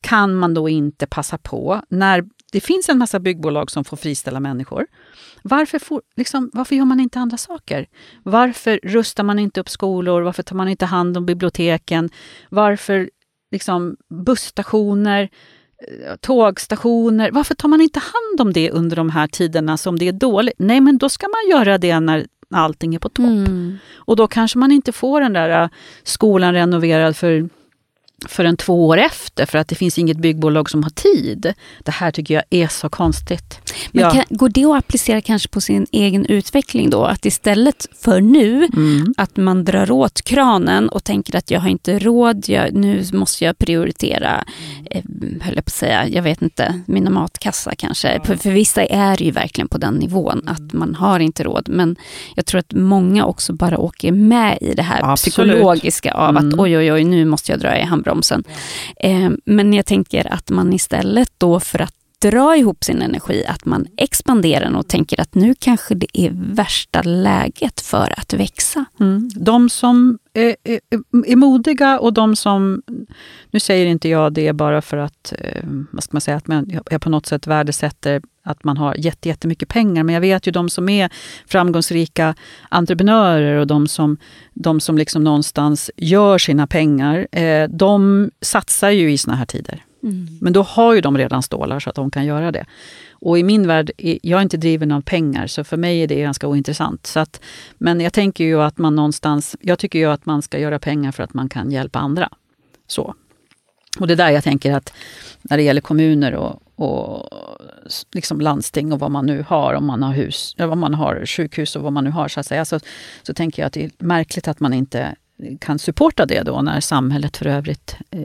kan 0.01 0.35
man 0.35 0.53
då 0.53 0.69
inte 0.69 1.07
passa 1.07 1.37
på, 1.37 1.81
när 1.89 2.23
det 2.51 2.59
finns 2.59 2.89
en 2.89 2.97
massa 2.97 3.19
byggbolag 3.19 3.71
som 3.71 3.83
får 3.83 3.97
friställa 3.97 4.39
människor, 4.39 4.87
varför, 5.43 5.79
får, 5.79 6.01
liksom, 6.15 6.49
varför 6.53 6.75
gör 6.75 6.85
man 6.85 6.99
inte 6.99 7.19
andra 7.19 7.37
saker? 7.37 7.87
Varför 8.23 8.79
rustar 8.83 9.23
man 9.23 9.39
inte 9.39 9.61
upp 9.61 9.69
skolor? 9.69 10.21
Varför 10.21 10.43
tar 10.43 10.55
man 10.55 10.67
inte 10.67 10.85
hand 10.85 11.17
om 11.17 11.25
biblioteken? 11.25 12.09
Varför 12.49 13.09
liksom, 13.51 13.97
busstationer, 14.25 15.29
eh, 15.87 16.15
tågstationer? 16.15 17.31
Varför 17.31 17.55
tar 17.55 17.69
man 17.69 17.81
inte 17.81 17.99
hand 17.99 18.41
om 18.41 18.53
det 18.53 18.71
under 18.71 18.95
de 18.95 19.09
här 19.09 19.27
tiderna 19.27 19.77
som 19.77 19.99
det 19.99 20.07
är 20.07 20.11
dåligt? 20.11 20.55
Nej, 20.57 20.81
men 20.81 20.97
då 20.97 21.09
ska 21.09 21.27
man 21.27 21.59
göra 21.59 21.77
det 21.77 21.99
när 21.99 22.25
allting 22.53 22.95
är 22.95 22.99
på 22.99 23.09
topp. 23.09 23.25
Mm. 23.25 23.77
Och 23.93 24.15
då 24.15 24.27
kanske 24.27 24.57
man 24.59 24.71
inte 24.71 24.91
får 24.91 25.21
den 25.21 25.33
där 25.33 25.63
äh, 25.63 25.69
skolan 26.03 26.53
renoverad 26.53 27.17
för 27.17 27.49
förrän 28.27 28.57
två 28.57 28.87
år 28.87 28.97
efter 28.97 29.45
för 29.45 29.57
att 29.57 29.67
det 29.67 29.75
finns 29.75 29.97
inget 29.97 30.17
byggbolag 30.17 30.69
som 30.69 30.83
har 30.83 30.89
tid. 30.89 31.53
Det 31.83 31.91
här 31.91 32.11
tycker 32.11 32.33
jag 32.33 32.43
är 32.49 32.67
så 32.67 32.89
konstigt. 32.89 33.59
Men 33.91 34.03
Ja. 34.03 34.09
kan, 34.11 34.23
går 34.29 34.49
det 34.49 34.65
att 34.65 34.77
applicera 34.77 35.21
kanske 35.21 35.49
på 35.49 35.61
sin 35.61 35.87
egen 35.91 36.25
utveckling 36.25 36.89
då? 36.89 37.03
Att 37.05 37.25
istället 37.25 37.87
för 38.01 38.21
nu, 38.21 38.67
Mm. 38.73 39.13
att 39.17 39.37
man 39.37 39.63
drar 39.65 39.91
åt 39.91 40.21
kranen 40.21 40.89
och 40.89 41.03
tänker 41.03 41.35
att 41.35 41.51
jag 41.51 41.59
har 41.59 41.69
inte 41.69 41.99
råd, 41.99 42.45
jag, 42.49 42.73
nu 42.73 43.03
måste 43.13 43.45
jag 43.45 43.57
prioritera, 43.57 44.43
eh, 44.91 45.03
höll 45.41 45.55
jag 45.55 45.65
på 45.65 45.69
att 45.69 45.73
säga, 45.73 46.07
jag 46.07 46.23
vet 46.23 46.41
inte, 46.41 46.81
mina 46.85 47.09
matkassa 47.09 47.75
kanske. 47.75 48.21
För, 48.25 48.35
för 48.35 48.51
vissa 48.51 48.85
är 48.85 49.17
det 49.17 49.23
ju 49.23 49.31
verkligen 49.31 49.67
på 49.67 49.77
den 49.77 49.93
nivån 49.93 50.41
att 50.47 50.73
man 50.73 50.95
har 50.95 51.19
inte 51.19 51.43
råd. 51.43 51.69
Men 51.69 51.95
jag 52.35 52.45
tror 52.45 52.59
att 52.59 52.73
många 52.73 53.25
också 53.25 53.53
bara 53.53 53.77
åker 53.77 54.11
med 54.11 54.57
i 54.61 54.73
det 54.73 54.81
här 54.83 54.99
Absolut. 55.11 55.17
psykologiska 55.35 56.11
av 56.13 56.29
Mm. 56.29 56.47
att 56.47 56.59
oj, 56.59 56.77
oj, 56.77 56.93
oj, 56.93 57.03
nu 57.03 57.25
måste 57.25 57.51
jag 57.51 57.59
dra 57.59 57.77
i 57.77 57.81
handbromsen. 57.81 58.10
Eh, 58.99 59.29
men 59.45 59.73
jag 59.73 59.85
tänker 59.85 60.33
att 60.33 60.49
man 60.49 60.73
istället 60.73 61.31
då 61.37 61.59
för 61.59 61.81
att 61.81 61.95
dra 62.21 62.57
ihop 62.57 62.83
sin 62.83 63.01
energi, 63.01 63.45
att 63.45 63.65
man 63.65 63.87
expanderar 63.97 64.75
och 64.75 64.87
tänker 64.87 65.21
att 65.21 65.35
nu 65.35 65.55
kanske 65.59 65.95
det 65.95 66.07
är 66.13 66.31
värsta 66.33 67.01
läget 67.01 67.81
för 67.81 68.13
att 68.19 68.33
växa. 68.33 68.85
Mm. 68.99 69.29
De 69.35 69.69
som 69.69 70.19
är, 70.33 70.55
är, 70.63 70.79
är 71.25 71.35
modiga 71.35 71.99
och 71.99 72.13
de 72.13 72.35
som... 72.35 72.81
Nu 73.51 73.59
säger 73.59 73.85
inte 73.85 74.09
jag 74.09 74.33
det 74.33 74.53
bara 74.53 74.81
för 74.81 74.97
att, 74.97 75.33
eh, 75.37 75.63
vad 75.91 76.03
ska 76.03 76.13
man 76.13 76.21
säga, 76.21 76.37
att 76.37 76.47
man, 76.47 76.79
jag 76.89 77.01
på 77.01 77.09
något 77.09 77.25
sätt 77.25 77.47
värdesätter 77.47 78.21
att 78.43 78.63
man 78.63 78.77
har 78.77 78.95
jätte, 78.97 79.29
jättemycket 79.29 79.69
pengar. 79.69 80.03
Men 80.03 80.13
jag 80.13 80.21
vet 80.21 80.47
ju 80.47 80.51
de 80.51 80.69
som 80.69 80.89
är 80.89 81.09
framgångsrika 81.47 82.35
entreprenörer 82.69 83.55
och 83.59 83.67
de 83.67 83.87
som, 83.87 84.17
de 84.53 84.79
som 84.79 84.97
liksom 84.97 85.23
någonstans 85.23 85.91
gör 85.97 86.37
sina 86.37 86.67
pengar. 86.67 87.27
Eh, 87.31 87.67
de 87.69 88.31
satsar 88.41 88.89
ju 88.89 89.11
i 89.11 89.17
såna 89.17 89.35
här 89.35 89.45
tider. 89.45 89.83
Men 90.41 90.53
då 90.53 90.61
har 90.61 90.93
ju 90.93 91.01
de 91.01 91.17
redan 91.17 91.43
stålar 91.43 91.79
så 91.79 91.89
att 91.89 91.95
de 91.95 92.11
kan 92.11 92.25
göra 92.25 92.51
det. 92.51 92.65
Och 93.11 93.39
i 93.39 93.43
min 93.43 93.67
värld, 93.67 93.91
är- 93.97 94.19
jag 94.23 94.37
är 94.37 94.41
inte 94.41 94.57
driven 94.57 94.91
av 94.91 95.01
pengar, 95.01 95.47
så 95.47 95.63
för 95.63 95.77
mig 95.77 96.01
är 96.03 96.07
det 96.07 96.21
ganska 96.21 96.47
ointressant. 96.47 97.07
Så 97.07 97.19
att, 97.19 97.41
men 97.77 98.01
jag 98.01 98.13
tänker 98.13 98.43
ju 98.43 98.61
att 98.61 98.77
man 98.77 98.95
någonstans, 98.95 99.55
jag 99.61 99.79
tycker 99.79 99.99
ju 99.99 100.05
att 100.05 100.25
man 100.25 100.41
ska 100.41 100.59
göra 100.59 100.79
pengar 100.79 101.11
för 101.11 101.23
att 101.23 101.33
man 101.33 101.49
kan 101.49 101.71
hjälpa 101.71 101.99
andra. 101.99 102.29
Så. 102.87 103.15
Och 103.99 104.07
det 104.07 104.13
är 104.13 104.17
där 104.17 104.29
jag 104.29 104.43
tänker 104.43 104.73
att 104.73 104.93
när 105.41 105.57
det 105.57 105.63
gäller 105.63 105.81
kommuner 105.81 106.33
och, 106.35 106.61
och 106.81 107.29
liksom 108.13 108.41
landsting 108.41 108.93
och 108.93 108.99
vad 108.99 109.11
man 109.11 109.25
nu 109.25 109.45
har, 109.47 109.73
om 109.73 109.85
man 109.85 110.03
har 110.03 110.13
hus, 110.13 110.55
eller 110.57 110.71
om 110.71 110.79
man 110.79 110.93
har 110.93 111.25
sjukhus 111.25 111.75
och 111.75 111.83
vad 111.83 111.93
man 111.93 112.03
nu 112.03 112.09
har, 112.09 112.27
så 112.27 112.39
att 112.39 112.45
säga, 112.47 112.65
så, 112.65 112.79
så 113.23 113.33
tänker 113.33 113.61
jag 113.61 113.67
att 113.67 113.73
det 113.73 113.83
är 113.85 113.91
märkligt 113.97 114.47
att 114.47 114.59
man 114.59 114.73
inte 114.73 115.15
kan 115.59 115.79
supporta 115.79 116.25
det 116.25 116.41
då 116.43 116.61
när 116.61 116.79
samhället 116.79 117.37
för 117.37 117.45
övrigt 117.47 117.95
eh, 118.11 118.21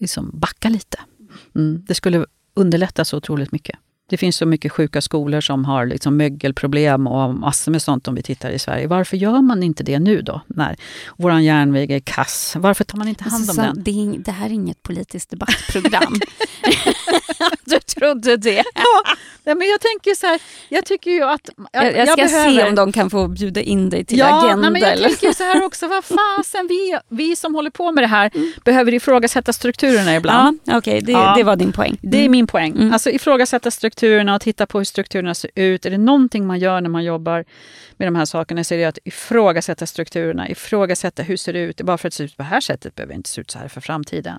liksom 0.00 0.30
backar 0.34 0.70
lite. 0.70 0.98
Mm, 1.54 1.84
det 1.88 1.94
skulle 1.94 2.26
underlätta 2.54 3.04
så 3.04 3.16
otroligt 3.16 3.52
mycket. 3.52 3.78
Det 4.10 4.16
finns 4.16 4.36
så 4.36 4.46
mycket 4.46 4.72
sjuka 4.72 5.00
skolor 5.00 5.40
som 5.40 5.64
har 5.64 5.86
liksom 5.86 6.16
mögelproblem 6.16 7.06
och 7.06 7.34
massor 7.34 7.72
med 7.72 7.82
sånt 7.82 8.08
om 8.08 8.14
vi 8.14 8.22
tittar 8.22 8.50
i 8.50 8.58
Sverige. 8.58 8.86
Varför 8.86 9.16
gör 9.16 9.42
man 9.42 9.62
inte 9.62 9.84
det 9.84 9.98
nu 9.98 10.22
då? 10.22 10.40
När 10.46 10.76
vår 11.16 11.40
järnväg 11.40 11.90
är 11.90 12.00
kass. 12.00 12.54
Varför 12.58 12.84
tar 12.84 12.98
man 12.98 13.08
inte 13.08 13.24
hand 13.24 13.34
om 13.34 13.48
Alltså, 13.48 13.62
den? 13.62 13.82
det, 13.84 13.90
är, 13.90 13.94
ing- 13.94 14.22
det 14.24 14.32
här 14.32 14.46
är 14.46 14.50
inget 14.52 14.82
politiskt 14.82 15.30
debattprogram. 15.30 16.14
du 17.64 17.78
trodde 17.80 18.36
det. 18.36 18.64
Ja, 19.44 19.54
men 19.54 19.68
jag 19.68 19.80
tänker 19.80 20.14
så 20.14 20.26
här, 20.26 20.40
jag 20.68 20.84
tycker 20.84 21.10
ju 21.10 21.22
att... 21.24 21.50
Jag, 21.72 21.96
jag 21.96 22.08
ska 22.08 22.16
behöver- 22.16 22.50
se 22.62 22.68
om 22.68 22.74
de 22.74 22.92
kan 22.92 23.10
få 23.10 23.28
bjuda 23.28 23.60
in 23.60 23.90
dig 23.90 24.04
till 24.04 24.18
ja, 24.18 24.38
Agenda. 24.44 24.56
nej, 24.56 24.70
men 24.70 24.82
jag 24.82 24.92
eller? 24.92 25.08
tänker 25.08 25.32
så 25.32 25.44
här 25.44 25.64
också, 25.64 25.88
vad 25.88 26.04
fasen, 26.38 26.66
vi, 26.68 26.98
vi 27.08 27.36
som 27.36 27.54
håller 27.54 27.70
på 27.70 27.92
med 27.92 28.04
det 28.04 28.08
här 28.08 28.30
behöver 28.64 28.94
ifrågasätta 28.94 29.52
strukturerna 29.52 30.16
ibland. 30.16 30.58
Ja, 30.64 30.78
Okej, 30.78 31.00
det, 31.00 31.12
Ja. 31.12 31.34
det 31.36 31.42
var 31.42 31.56
din 31.56 31.72
poäng. 31.72 31.98
Det 32.02 32.24
är 32.24 32.28
min 32.28 32.46
poäng. 32.46 32.72
Mm. 32.72 32.92
Alltså 32.92 33.10
ifrågasätta 33.10 33.70
strukturerna 33.70 34.34
och 34.34 34.40
titta 34.40 34.66
på 34.66 34.78
hur 34.78 34.84
strukturerna 34.84 35.34
ser 35.34 35.50
ut. 35.54 35.86
Är 35.86 35.90
det 35.90 35.98
någonting 35.98 36.46
man 36.46 36.58
gör 36.58 36.80
när 36.80 36.90
man 36.90 37.04
jobbar 37.04 37.44
med 37.96 38.08
de 38.08 38.16
här 38.16 38.24
sakerna 38.24 38.64
så 38.64 38.74
är 38.74 38.78
det 38.78 38.84
att 38.84 38.98
ifrågasätta 39.04 39.86
strukturerna. 39.86 40.48
Ifrågasätta 40.48 41.22
hur 41.22 41.36
ser 41.36 41.52
det 41.52 41.58
ut. 41.60 41.80
Bara 41.80 41.98
för 41.98 42.08
att 42.08 42.12
det 42.12 42.16
ser 42.16 42.24
ut 42.24 42.36
på 42.36 42.42
det 42.42 42.48
här 42.48 42.60
sättet 42.60 42.94
behöver 42.94 43.12
det 43.12 43.16
inte 43.16 43.30
se 43.30 43.40
ut 43.40 43.50
så 43.50 43.58
här 43.58 43.68
för 43.68 43.80
framtiden. 43.80 44.38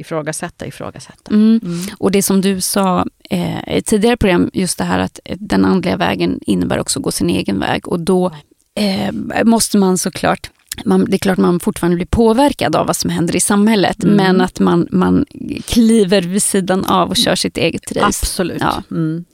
Ifrågasätta, 0.00 0.66
ifrågasätta. 0.66 1.30
Mm. 1.30 1.60
Mm. 1.64 1.80
Och 1.98 2.10
det 2.10 2.22
som 2.22 2.40
du 2.40 2.60
sa 2.60 3.06
eh, 3.30 3.76
i 3.76 3.82
tidigare 3.82 4.16
program, 4.16 4.50
just 4.52 4.78
det 4.78 4.84
här 4.84 4.98
att 4.98 5.20
eh, 5.24 5.36
den 5.40 5.64
andliga 5.64 5.96
vägen 5.96 6.38
innebär 6.46 6.78
också 6.78 6.98
att 6.98 7.02
gå 7.02 7.10
sin 7.10 7.30
egen 7.30 7.60
väg. 7.60 7.88
Och 7.88 8.00
då 8.00 8.32
eh, 8.74 9.44
måste 9.44 9.78
man 9.78 9.98
såklart 9.98 10.50
man, 10.84 11.04
det 11.04 11.16
är 11.16 11.18
klart 11.18 11.38
man 11.38 11.60
fortfarande 11.60 11.96
blir 11.96 12.06
påverkad 12.06 12.76
av 12.76 12.86
vad 12.86 12.96
som 12.96 13.10
händer 13.10 13.36
i 13.36 13.40
samhället, 13.40 14.04
Mm. 14.04 14.16
men 14.16 14.40
att 14.40 14.60
man, 14.60 14.88
man 14.90 15.24
kliver 15.66 16.22
vid 16.22 16.42
sidan 16.42 16.84
av 16.84 17.08
och 17.10 17.16
kör 17.16 17.34
sitt 17.34 17.56
eget 17.56 17.92
race. 17.92 18.06
Absolut. 18.06 18.60
Ja. 18.60 18.82
Mm. 18.90 19.24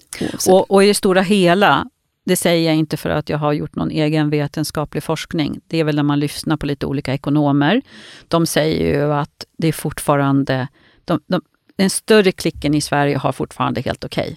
Och, 0.48 0.70
och 0.70 0.84
i 0.84 0.86
det 0.86 0.94
stora 0.94 1.22
hela, 1.22 1.86
det 2.26 2.36
säger 2.36 2.66
jag 2.66 2.76
inte 2.76 2.96
för 2.96 3.10
att 3.10 3.28
jag 3.28 3.38
har 3.38 3.52
gjort 3.52 3.76
någon 3.76 3.90
egen 3.90 4.30
vetenskaplig 4.30 5.02
forskning. 5.02 5.60
Det 5.66 5.80
är 5.80 5.84
väl 5.84 5.96
när 5.96 6.02
man 6.02 6.20
lyssnar 6.20 6.56
på 6.56 6.66
lite 6.66 6.86
olika 6.86 7.14
ekonomer. 7.14 7.82
De 8.28 8.46
säger 8.46 8.94
ju 8.94 9.12
att 9.12 9.44
det 9.58 9.68
är 9.68 9.72
fortfarande, 9.72 10.68
de, 11.04 11.20
de, 11.26 11.42
den 11.76 11.90
större 11.90 12.32
klicken 12.32 12.74
i 12.74 12.80
Sverige 12.80 13.16
har 13.16 13.32
fortfarande 13.32 13.80
helt 13.80 14.04
okej. 14.04 14.36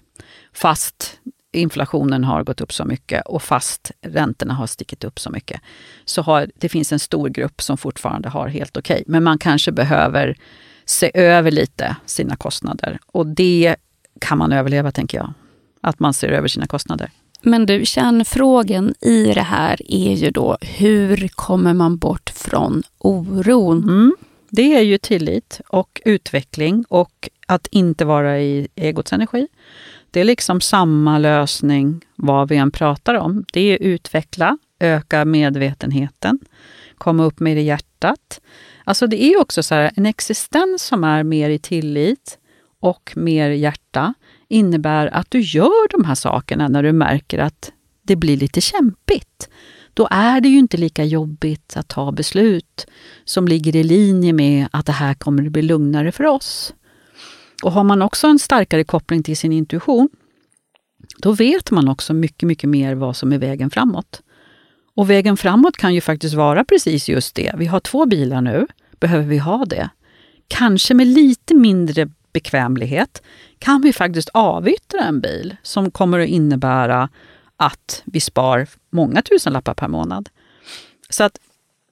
Fast 0.54 1.20
inflationen 1.52 2.24
har 2.24 2.44
gått 2.44 2.62
upp 2.62 2.74
så 2.74 2.86
mycket 2.86 3.26
och 3.26 3.44
fast 3.44 3.92
räntorna 4.02 4.54
har 4.54 4.68
stickit 4.68 5.04
upp 5.04 5.20
så 5.20 5.30
mycket. 5.30 5.62
Så 6.06 6.22
har, 6.22 6.52
det 6.56 6.70
finns 6.70 6.92
en 6.92 7.00
stor 7.00 7.30
grupp 7.30 7.62
som 7.62 7.78
fortfarande 7.78 8.30
har 8.30 8.48
helt 8.48 8.78
okej. 8.78 9.04
Men 9.08 9.24
man 9.24 9.38
kanske 9.38 9.72
behöver 9.72 10.38
se 10.86 11.12
över 11.14 11.52
lite 11.52 11.96
sina 12.06 12.36
kostnader. 12.36 13.00
Och 13.06 13.28
det 13.28 13.76
kan 14.22 14.38
man 14.38 14.52
överleva, 14.52 14.92
tänker 14.92 15.18
jag. 15.18 15.34
Att 15.82 16.00
man 16.00 16.14
ser 16.14 16.30
över 16.30 16.48
sina 16.48 16.68
kostnader. 16.68 17.12
Men 17.42 17.66
du, 17.66 17.86
kärnfrågan 17.86 18.94
i 19.02 19.24
det 19.24 19.42
här 19.42 19.92
är 19.92 20.14
ju 20.14 20.32
då 20.32 20.58
hur 20.62 21.28
kommer 21.28 21.74
man 21.74 21.98
bort 21.98 22.30
från 22.30 22.84
oron? 22.98 23.84
Mm. 23.84 24.16
Det 24.50 24.76
är 24.76 24.82
ju 24.82 24.98
tillit 24.98 25.62
och 25.68 26.02
utveckling 26.06 26.86
och 26.90 27.30
att 27.48 27.68
inte 27.68 28.06
vara 28.06 28.40
i 28.40 28.68
egots 28.76 29.14
energi. 29.14 29.48
Det 30.12 30.20
är 30.20 30.24
liksom 30.24 30.62
samma 30.62 31.18
lösning 31.18 32.06
vad 32.16 32.50
vi 32.50 32.56
än 32.56 32.72
pratar 32.72 33.16
om. 33.16 33.46
Det 33.54 33.62
är 33.62 33.78
utveckla, 33.82 34.58
öka 34.80 35.26
medvetenheten, 35.26 36.40
komma 36.98 37.24
upp 37.24 37.40
med 37.40 37.58
det 37.58 37.62
i 37.62 37.66
hjärtat. 37.66 38.42
Alltså 38.84 39.08
det 39.08 39.24
är 39.24 39.42
också 39.42 39.64
så 39.64 39.76
här, 39.76 39.92
en 39.96 40.06
existens 40.06 40.84
som 40.84 41.04
är 41.04 41.24
mer 41.24 41.50
i 41.50 41.60
tillit 41.60 42.38
och 42.80 43.14
mer 43.16 43.50
hjärta 43.50 44.14
innebär 44.50 45.08
att 45.08 45.32
du 45.32 45.40
gör 45.40 45.92
de 45.92 46.06
här 46.06 46.16
sakerna 46.16 46.68
när 46.68 46.84
du 46.84 46.92
märker 46.92 47.40
att 47.40 47.72
det 48.02 48.16
blir 48.16 48.38
lite 48.38 48.62
kämpigt. 48.62 49.50
Då 49.94 50.08
är 50.12 50.42
det 50.42 50.50
ju 50.50 50.58
inte 50.58 50.78
lika 50.78 51.04
jobbigt 51.04 51.78
att 51.78 51.88
ta 51.88 52.12
beslut 52.12 52.88
som 53.26 53.48
ligger 53.48 53.76
i 53.76 53.84
linje 53.84 54.34
med 54.34 54.68
att 54.72 54.86
det 54.86 54.92
här 54.92 55.14
kommer 55.14 55.46
att 55.46 55.52
bli 55.52 55.62
lugnare 55.62 56.12
för 56.12 56.26
oss. 56.26 56.74
Och 57.64 57.72
har 57.72 57.84
man 57.84 58.02
också 58.02 58.28
en 58.28 58.40
starkare 58.40 58.84
koppling 58.84 59.24
till 59.24 59.38
sin 59.38 59.52
intuition 59.52 60.10
då 61.18 61.32
vet 61.32 61.72
man 61.72 61.88
också 61.88 62.14
mycket, 62.14 62.48
mycket 62.48 62.70
mer 62.70 62.96
vad 62.96 63.16
som 63.16 63.34
är 63.34 63.38
vägen 63.38 63.70
framåt. 63.70 64.22
Och 64.96 65.10
vägen 65.10 65.38
framåt 65.38 65.78
kan 65.78 65.94
ju 65.94 66.02
faktiskt 66.02 66.36
vara 66.36 66.64
precis 66.64 67.10
just 67.10 67.36
det. 67.36 67.54
Vi 67.58 67.66
har 67.66 67.80
två 67.80 68.06
bilar 68.06 68.42
nu. 68.42 68.68
Behöver 69.00 69.26
vi 69.26 69.38
ha 69.38 69.66
det? 69.66 69.90
Kanske 70.48 70.94
med 70.94 71.08
lite 71.08 71.56
mindre 71.56 72.10
bekvämlighet 72.34 73.22
kan 73.60 73.82
vi 73.82 73.94
faktiskt 73.94 74.30
avyttra 74.34 75.02
en 75.02 75.22
bil 75.22 75.56
som 75.64 75.92
kommer 75.92 76.20
att 76.20 76.28
innebära 76.28 77.10
att 77.58 78.02
vi 78.06 78.20
spar 78.20 78.68
många 78.92 79.22
tusenlappar 79.22 79.74
per 79.74 79.88
månad. 79.88 80.30
Så 81.10 81.24
att 81.24 81.40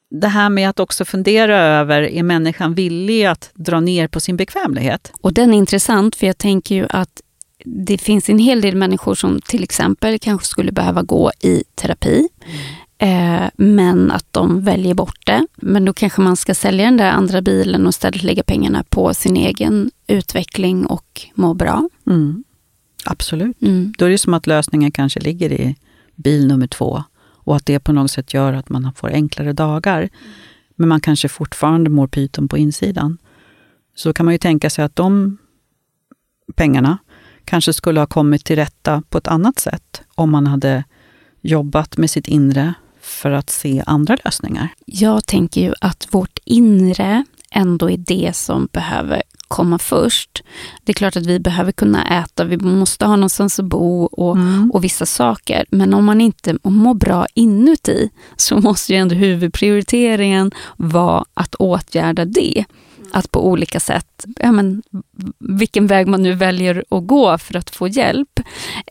det 0.10 0.28
här 0.28 0.50
med 0.50 0.70
att 0.70 0.80
också 0.80 1.06
fundera 1.06 1.58
över, 1.58 2.02
är 2.02 2.24
människan 2.24 2.74
villig 2.74 3.26
att 3.26 3.52
dra 3.54 3.80
ner 3.80 4.08
på 4.08 4.20
sin 4.20 4.38
bekvämlighet? 4.38 5.12
Och 5.22 5.34
den 5.34 5.54
är 5.54 5.58
intressant, 5.58 6.16
för 6.16 6.28
jag 6.28 6.38
tänker 6.38 6.76
ju 6.76 6.88
att 6.90 7.22
det 7.66 7.98
finns 7.98 8.30
en 8.30 8.40
hel 8.40 8.62
del 8.62 8.76
människor 8.76 9.16
som 9.16 9.42
till 9.42 9.64
exempel 9.64 10.20
kanske 10.20 10.48
skulle 10.48 10.72
behöva 10.72 11.02
gå 11.02 11.32
i 11.40 11.64
terapi. 11.76 12.30
Eh, 12.98 13.50
men 13.56 14.12
att 14.12 14.26
de 14.32 14.62
väljer 14.62 14.94
bort 14.94 15.26
det. 15.26 15.48
Men 15.56 15.86
då 15.86 15.94
kanske 15.94 16.22
man 16.22 16.36
ska 16.36 16.56
sälja 16.56 16.86
den 16.86 16.98
där 16.98 17.12
andra 17.12 17.42
bilen 17.42 17.86
och 17.86 17.90
istället 17.90 18.24
lägga 18.24 18.44
pengarna 18.44 18.84
på 18.90 19.14
sin 19.14 19.38
egen 19.38 19.92
utveckling 20.08 20.86
och 20.86 21.22
må 21.36 21.54
bra. 21.54 21.90
Mm. 22.08 22.44
Absolut. 23.06 23.62
Mm. 23.62 23.94
Då 23.98 24.06
är 24.06 24.10
det 24.10 24.18
som 24.18 24.34
att 24.34 24.48
lösningen 24.48 24.92
kanske 24.92 25.20
ligger 25.20 25.52
i 25.52 25.76
bil 26.16 26.48
nummer 26.48 26.68
två 26.68 27.04
och 27.20 27.56
att 27.56 27.66
det 27.66 27.80
på 27.80 27.94
något 27.94 28.12
sätt 28.12 28.34
gör 28.34 28.54
att 28.54 28.70
man 28.70 28.94
får 28.96 29.10
enklare 29.10 29.54
dagar. 29.54 30.10
Men 30.76 30.90
man 30.90 31.02
kanske 31.02 31.30
fortfarande 31.30 31.90
mår 31.90 32.08
pyton 32.08 32.48
på 32.48 32.58
insidan. 32.58 33.18
Så 33.96 34.14
kan 34.14 34.26
man 34.26 34.34
ju 34.34 34.38
tänka 34.38 34.70
sig 34.70 34.86
att 34.86 34.96
de 34.96 35.38
pengarna 36.56 36.98
kanske 37.46 37.74
skulle 37.74 38.00
ha 38.00 38.08
kommit 38.08 38.46
till 38.46 38.56
rätta 38.56 39.04
på 39.10 39.18
ett 39.18 39.28
annat 39.28 39.60
sätt 39.60 40.02
om 40.16 40.32
man 40.32 40.48
hade 40.48 40.84
jobbat 41.42 41.98
med 41.98 42.10
sitt 42.10 42.28
inre 42.28 42.74
för 43.08 43.32
att 43.32 43.50
se 43.50 43.84
andra 43.86 44.18
lösningar. 44.26 44.70
Jag 44.86 45.26
tänker 45.26 45.62
ju 45.62 45.74
att 45.82 46.08
vårt 46.12 46.40
inre 46.44 47.26
ändå 47.52 47.90
är 47.90 47.98
det 47.98 48.36
som 48.36 48.68
behöver 48.72 49.24
komma 49.48 49.80
först. 49.80 50.44
Det 50.84 50.92
är 50.92 50.94
klart 50.94 51.16
att 51.16 51.26
vi 51.26 51.40
behöver 51.40 51.72
kunna 51.72 52.24
äta, 52.24 52.44
vi 52.44 52.58
måste 52.58 53.06
ha 53.06 53.16
någonstans 53.16 53.60
att 53.60 53.66
bo 53.66 54.04
och, 54.04 54.36
mm. 54.36 54.72
och 54.72 54.84
vissa 54.84 55.06
saker. 55.06 55.66
Men 55.70 55.94
om 55.94 56.06
man 56.06 56.22
inte 56.22 56.58
mår 56.64 56.94
bra 56.94 57.26
inuti 57.34 58.10
så 58.36 58.58
måste 58.58 58.94
ju 58.94 59.00
ändå 59.00 59.16
huvudprioriteringen 59.16 60.52
vara 60.78 61.26
att 61.34 61.56
åtgärda 61.56 62.26
det. 62.26 62.66
Att 63.12 63.32
på 63.32 63.48
olika 63.48 63.80
sätt, 63.80 64.26
ja 64.40 64.52
men, 64.52 64.84
vilken 65.40 65.88
väg 65.88 66.08
man 66.08 66.24
nu 66.24 66.34
väljer 66.34 66.84
att 66.90 67.08
gå 67.08 67.38
för 67.38 67.56
att 67.56 67.70
få 67.70 67.88
hjälp, 67.88 68.40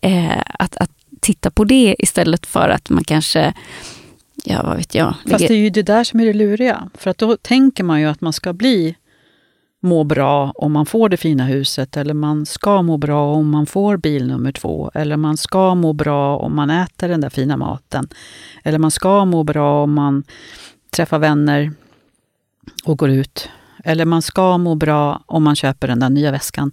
eh, 0.02 0.42
att, 0.58 0.76
att 0.76 0.90
titta 1.20 1.50
på 1.50 1.64
det 1.64 1.96
istället 1.98 2.46
för 2.46 2.68
att 2.68 2.90
man 2.90 3.04
kanske 3.04 3.54
Ja, 4.48 4.62
vad 4.62 4.76
vet 4.76 4.94
jag. 4.94 5.14
Fast 5.30 5.48
det 5.48 5.54
är 5.54 5.58
ju 5.58 5.70
det 5.70 5.82
där 5.82 6.04
som 6.04 6.20
är 6.20 6.26
det 6.26 6.32
luriga. 6.32 6.88
För 6.94 7.10
att 7.10 7.18
då 7.18 7.36
tänker 7.36 7.84
man 7.84 8.00
ju 8.00 8.06
att 8.06 8.20
man 8.20 8.32
ska 8.32 8.52
bli 8.52 8.96
må 9.82 10.04
bra 10.04 10.52
om 10.54 10.72
man 10.72 10.86
får 10.86 11.08
det 11.08 11.16
fina 11.16 11.44
huset 11.44 11.96
eller 11.96 12.14
man 12.14 12.46
ska 12.46 12.82
må 12.82 12.96
bra 12.96 13.32
om 13.32 13.50
man 13.50 13.66
får 13.66 13.96
bil 13.96 14.26
nummer 14.26 14.52
två 14.52 14.90
eller 14.94 15.16
man 15.16 15.36
ska 15.36 15.74
må 15.74 15.92
bra 15.92 16.36
om 16.36 16.56
man 16.56 16.70
äter 16.70 17.08
den 17.08 17.20
där 17.20 17.30
fina 17.30 17.56
maten. 17.56 18.08
Eller 18.64 18.78
man 18.78 18.90
ska 18.90 19.24
må 19.24 19.44
bra 19.44 19.82
om 19.82 19.92
man 19.92 20.24
träffar 20.90 21.18
vänner 21.18 21.72
och 22.84 22.98
går 22.98 23.10
ut. 23.10 23.48
Eller 23.84 24.04
man 24.04 24.22
ska 24.22 24.58
må 24.58 24.74
bra 24.74 25.22
om 25.26 25.42
man 25.42 25.56
köper 25.56 25.88
den 25.88 26.00
där 26.00 26.10
nya 26.10 26.30
väskan. 26.30 26.72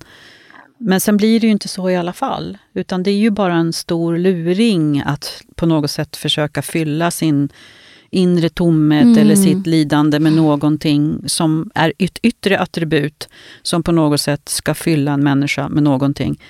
Men 0.77 1.01
sen 1.01 1.17
blir 1.17 1.39
det 1.39 1.47
ju 1.47 1.51
inte 1.51 1.67
så 1.67 1.89
i 1.89 1.95
alla 1.95 2.13
fall. 2.13 2.57
Utan 2.73 3.03
det 3.03 3.11
är 3.11 3.17
ju 3.17 3.29
bara 3.29 3.53
en 3.53 3.73
stor 3.73 4.17
luring 4.17 5.03
att 5.05 5.41
på 5.55 5.65
något 5.65 5.91
sätt 5.91 6.15
försöka 6.15 6.61
fylla 6.61 7.11
sin 7.11 7.49
inre 8.13 8.49
tomhet 8.49 9.03
mm. 9.03 9.17
eller 9.17 9.35
sitt 9.35 9.67
lidande 9.67 10.19
med 10.19 10.33
någonting 10.33 11.23
som 11.27 11.71
är 11.75 11.93
ett 11.99 12.19
yttre 12.21 12.59
attribut 12.59 13.29
som 13.61 13.83
på 13.83 13.91
något 13.91 14.21
sätt 14.21 14.49
ska 14.49 14.73
fylla 14.73 15.11
en 15.11 15.23
människa 15.23 15.69
med 15.69 15.83
någonting. 15.83 16.41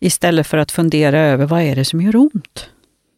Istället 0.00 0.46
för 0.46 0.58
att 0.58 0.72
fundera 0.72 1.20
över 1.20 1.46
vad 1.46 1.62
är 1.62 1.76
det 1.76 1.84
som 1.84 2.00
gör 2.00 2.16
ont? 2.16 2.68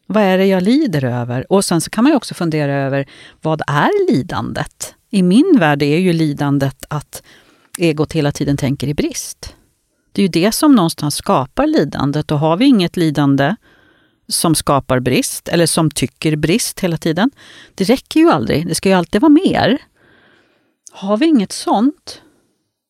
Vad 0.07 0.23
är 0.23 0.37
det 0.37 0.45
jag 0.45 0.63
lider 0.63 1.03
över? 1.03 1.51
Och 1.51 1.65
sen 1.65 1.81
så 1.81 1.89
kan 1.89 2.03
man 2.03 2.13
också 2.13 2.33
fundera 2.33 2.73
över 2.73 3.05
vad 3.41 3.61
är 3.67 4.11
lidandet? 4.11 4.95
I 5.09 5.23
min 5.23 5.55
värld 5.59 5.81
är 5.81 5.97
ju 5.97 6.13
lidandet 6.13 6.85
att 6.87 7.23
egot 7.77 8.13
hela 8.13 8.31
tiden 8.31 8.57
tänker 8.57 8.87
i 8.87 8.93
brist. 8.93 9.55
Det 10.17 10.21
är 10.21 10.23
ju 10.23 10.45
det 10.45 10.51
som 10.51 10.75
någonstans 10.75 11.15
skapar 11.15 11.67
lidandet 11.67 12.31
och 12.31 12.39
har 12.39 12.57
vi 12.57 12.65
inget 12.65 12.97
lidande 12.97 13.55
som 14.27 14.55
skapar 14.55 14.99
brist 14.99 15.47
eller 15.47 15.65
som 15.65 15.91
tycker 15.91 16.35
brist 16.35 16.79
hela 16.79 16.97
tiden. 16.97 17.31
Det 17.75 17.83
räcker 17.83 18.19
ju 18.19 18.29
aldrig, 18.29 18.67
det 18.67 18.75
ska 18.75 18.89
ju 18.89 18.95
alltid 18.95 19.21
vara 19.21 19.29
mer. 19.29 19.77
Har 20.91 21.17
vi 21.17 21.25
inget 21.25 21.51
sånt, 21.51 22.21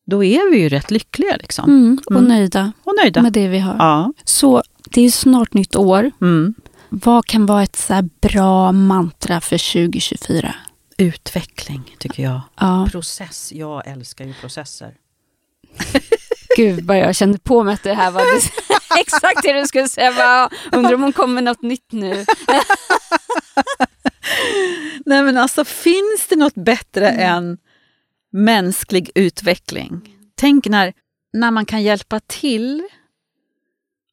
då 0.06 0.24
är 0.24 0.50
vi 0.50 0.58
ju 0.58 0.68
rätt 0.68 0.90
lyckliga. 0.90 1.36
Liksom. 1.36 1.70
Mm, 1.70 1.98
och, 2.06 2.12
mm. 2.12 2.24
Nöjda 2.24 2.72
och 2.84 2.94
nöjda 3.02 3.22
med 3.22 3.32
det 3.32 3.48
vi 3.48 3.58
har. 3.58 3.76
Ja. 3.78 4.12
Så 4.24 4.62
det 4.84 5.00
är 5.00 5.10
snart 5.10 5.54
nytt 5.54 5.76
år. 5.76 6.10
Mm. 6.20 6.54
Vad 6.88 7.26
kan 7.26 7.46
vara 7.46 7.62
ett 7.62 7.76
så 7.76 8.08
bra 8.20 8.72
mantra 8.72 9.40
för 9.40 9.72
2024? 9.72 10.54
Utveckling, 10.96 11.96
tycker 11.98 12.22
jag. 12.22 12.40
Ja. 12.60 12.88
Process. 12.92 13.52
Jag 13.52 13.86
älskar 13.86 14.24
ju 14.24 14.34
processer. 14.34 14.94
Gud 16.58 16.84
vad 16.84 16.98
jag 16.98 17.16
kände 17.16 17.38
på 17.38 17.64
mig 17.64 17.74
att 17.74 17.82
det 17.82 17.94
här 17.94 18.10
var 18.10 18.22
exakt 19.00 19.42
det 19.42 19.52
du 19.52 19.66
skulle 19.66 19.88
säga. 19.88 20.12
Bara, 20.12 20.50
undrar 20.72 20.94
om 20.94 21.02
hon 21.02 21.12
kommer 21.12 21.34
med 21.34 21.44
något 21.44 21.62
nytt 21.62 21.92
nu. 21.92 22.12
Nej 25.06 25.22
men 25.22 25.36
alltså 25.36 25.64
finns 25.64 26.26
det 26.28 26.36
något 26.36 26.54
bättre 26.54 27.08
mm. 27.08 27.36
än 27.36 27.58
mänsklig 28.32 29.10
utveckling? 29.14 30.16
Tänk 30.34 30.66
när, 30.66 30.92
när 31.32 31.50
man 31.50 31.66
kan 31.66 31.82
hjälpa 31.82 32.20
till 32.20 32.82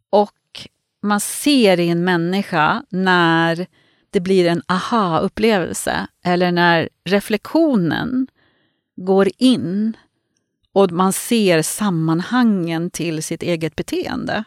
och 0.10 0.68
man 1.04 1.20
ser 1.20 1.80
i 1.80 1.90
en 1.90 2.04
människa 2.04 2.84
när 2.90 3.68
det 4.10 4.20
blir 4.20 4.48
en 4.48 4.62
aha-upplevelse 4.68 6.08
eller 6.24 6.52
när 6.52 6.90
reflektionen 7.06 8.28
går 8.96 9.30
in 9.38 9.98
och 10.76 10.92
man 10.92 11.14
ser 11.14 11.62
sammanhangen 11.62 12.90
till 12.90 13.24
sitt 13.24 13.44
eget 13.44 13.76
beteende. 13.76 14.44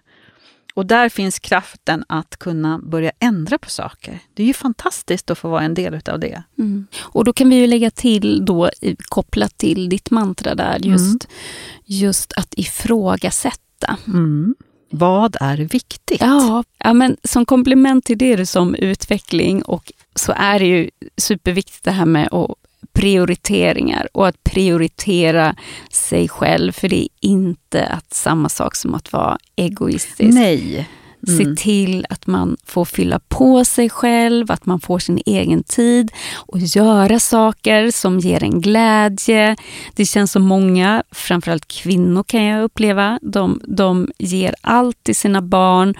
Och 0.75 0.87
där 0.87 1.09
finns 1.09 1.38
kraften 1.38 2.05
att 2.09 2.37
kunna 2.37 2.79
börja 2.79 3.12
ändra 3.19 3.59
på 3.59 3.71
saker. 3.71 4.19
Det 4.35 4.43
är 4.43 4.47
ju 4.47 4.55
fantastiskt 4.55 5.31
att 5.31 5.38
få 5.38 5.49
vara 5.49 5.62
en 5.62 5.75
del 5.75 6.01
av 6.07 6.21
det. 6.21 6.43
Mm. 6.59 6.87
Och 6.99 7.25
då 7.25 7.33
kan 7.33 7.51
vi 7.51 7.57
ju 7.57 7.67
lägga 7.67 7.91
till, 7.91 8.45
då, 8.45 8.71
kopplat 9.09 9.59
till 9.59 9.88
ditt 9.88 10.11
mantra 10.11 10.55
där, 10.55 10.79
just, 10.83 11.25
mm. 11.25 11.37
just 11.85 12.33
att 12.33 12.55
ifrågasätta. 12.57 13.97
Mm. 14.07 14.55
Vad 14.91 15.37
är 15.41 15.57
viktigt? 15.57 16.21
Ja, 16.21 16.64
ja, 16.79 16.93
men 16.93 17.17
som 17.25 17.47
komplement 17.47 18.05
till 18.05 18.19
det 18.19 18.47
som 18.47 18.75
utveckling 18.75 19.62
och 19.62 19.93
så 20.14 20.33
är 20.37 20.59
det 20.59 20.67
ju 20.67 20.91
superviktigt 21.17 21.85
det 21.85 21.91
här 21.91 22.07
med 22.07 22.29
att 22.33 22.55
prioriteringar 22.93 24.09
och 24.12 24.29
att 24.29 24.45
prioritera 24.45 25.57
sig 25.91 26.29
själv. 26.29 26.73
För 26.73 26.88
det 26.88 27.03
är 27.03 27.09
inte 27.21 27.87
att 27.87 28.14
samma 28.14 28.49
sak 28.49 28.77
som 28.77 28.95
att 28.95 29.12
vara 29.12 29.38
egoistisk. 29.57 30.35
Nej. 30.35 30.88
Mm. 31.29 31.57
Se 31.57 31.62
till 31.62 32.07
att 32.09 32.27
man 32.27 32.57
får 32.64 32.85
fylla 32.85 33.21
på 33.29 33.64
sig 33.64 33.91
själv, 33.91 34.51
att 34.51 34.67
man 34.67 34.81
får 34.81 34.99
sin 34.99 35.21
egen 35.27 35.62
tid 35.62 36.12
och 36.35 36.59
göra 36.59 37.21
saker 37.21 37.91
som 37.91 38.19
ger 38.19 38.43
en 38.43 38.61
glädje. 38.61 39.57
Det 39.95 40.05
känns 40.05 40.33
som 40.33 40.43
många, 40.43 41.03
framförallt 41.11 41.69
kvinnor 41.69 42.23
kan 42.23 42.45
jag 42.45 42.64
uppleva, 42.64 43.19
de, 43.23 43.61
de 43.64 44.11
ger 44.19 44.55
allt 44.61 45.05
till 45.05 45.17
sina 45.17 45.43
barn 45.43 45.95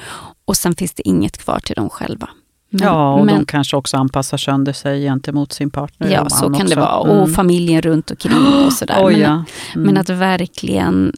och 0.45 0.57
sen 0.57 0.75
finns 0.75 0.95
det 0.95 1.09
inget 1.09 1.38
kvar 1.38 1.61
till 1.61 1.75
dem 1.75 1.91
själva. 1.91 2.29
Men, 2.70 2.87
ja, 2.87 3.12
och 3.12 3.26
men, 3.26 3.35
de 3.35 3.46
kanske 3.46 3.76
också 3.76 3.96
anpassar 3.96 4.37
sönder 4.37 4.72
sig 4.72 5.02
gentemot 5.02 5.52
sin 5.52 5.70
partner. 5.70 6.11
Ja, 6.11 6.28
så 6.28 6.44
kan 6.44 6.54
också. 6.54 6.64
det 6.64 6.81
vara. 6.81 6.96
Och 6.96 7.16
mm. 7.16 7.35
familjen 7.35 7.83
runt 7.83 8.11
omkring 8.11 8.64
och 8.66 8.72
sådär. 8.72 8.94
Oh, 8.98 9.11
men, 9.11 9.20
ja. 9.20 9.44
mm. 9.74 9.87
men, 9.87 9.96
att 9.96 10.09
verkligen, 10.09 11.12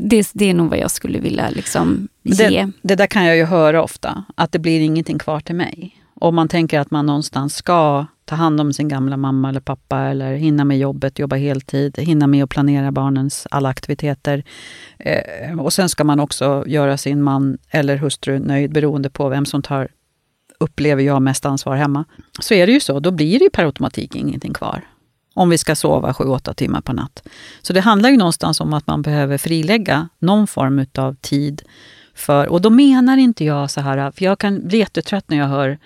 det, 0.00 0.30
det, 0.32 0.50
är 0.50 0.54
nog 0.54 0.70
vad 0.70 0.78
jag 0.78 0.90
skulle 0.90 1.18
vilja 1.18 1.50
liksom 1.50 2.08
ge. 2.22 2.48
Det, 2.48 2.72
det, 2.82 2.94
där 2.94 3.06
kan 3.06 3.24
jag 3.24 3.36
ju 3.36 3.44
höra 3.44 3.82
ofta, 3.82 4.24
att 4.34 4.52
det 4.52 4.58
blir 4.58 4.80
ingenting 4.80 5.18
kvar 5.18 5.40
till 5.40 5.54
mig. 5.54 5.96
Om 6.14 6.34
man 6.34 6.48
tänker 6.48 6.80
att 6.80 6.90
man 6.90 7.06
någonstans 7.06 7.56
ska 7.56 8.06
ta 8.24 8.36
hand 8.36 8.60
om 8.60 8.72
sin 8.72 8.88
gamla 8.88 9.16
mamma 9.16 9.48
eller 9.48 9.60
pappa 9.60 9.98
eller 9.98 10.34
hinna 10.34 10.64
med 10.64 10.78
jobbet, 10.78 11.18
jobba 11.18 11.36
heltid, 11.36 11.98
hinna 11.98 12.26
med 12.26 12.44
att 12.44 12.50
planera 12.50 12.92
barnens 12.92 13.46
alla 13.50 13.68
aktiviteter. 13.68 14.44
Eh, 14.98 15.60
och 15.60 15.72
sen 15.72 15.88
ska 15.88 16.04
man 16.04 16.20
också 16.20 16.64
göra 16.66 16.96
sin 16.96 17.22
man 17.22 17.58
eller 17.70 17.96
hustru 17.96 18.38
nöjd 18.38 18.72
beroende 18.72 19.10
på 19.10 19.28
vem 19.28 19.46
som 19.46 19.62
tar 19.62 19.88
upplever 20.60 21.02
jag 21.02 21.22
mest 21.22 21.46
ansvar 21.46 21.76
hemma. 21.76 22.04
Så 22.40 22.54
är 22.54 22.66
det 22.66 22.72
ju 22.72 22.80
så, 22.80 23.00
då 23.00 23.10
blir 23.10 23.38
det 23.38 23.44
ju 23.44 23.50
per 23.50 23.64
automatik 23.64 24.16
ingenting 24.16 24.52
kvar. 24.52 24.84
Om 25.34 25.50
vi 25.50 25.58
ska 25.58 25.76
sova 25.76 26.12
7-8 26.12 26.54
timmar 26.54 26.80
per 26.80 26.92
natt. 26.92 27.22
Så 27.62 27.72
det 27.72 27.80
handlar 27.80 28.10
ju 28.10 28.16
någonstans 28.16 28.60
om 28.60 28.72
att 28.74 28.86
man 28.86 29.02
behöver 29.02 29.38
frilägga 29.38 30.08
någon 30.18 30.46
form 30.46 30.86
av 30.98 31.14
tid 31.14 31.62
För, 32.14 32.48
och 32.48 32.60
då 32.60 32.70
menar 32.70 33.16
inte 33.16 33.44
jag 33.44 33.70
så 33.70 33.80
här, 33.80 34.10
för 34.10 34.24
jag 34.24 34.38
kan 34.38 34.68
bli 34.68 34.78
jättetrött 34.78 35.30
när 35.30 35.36
jag 35.36 35.46
hör 35.46 35.78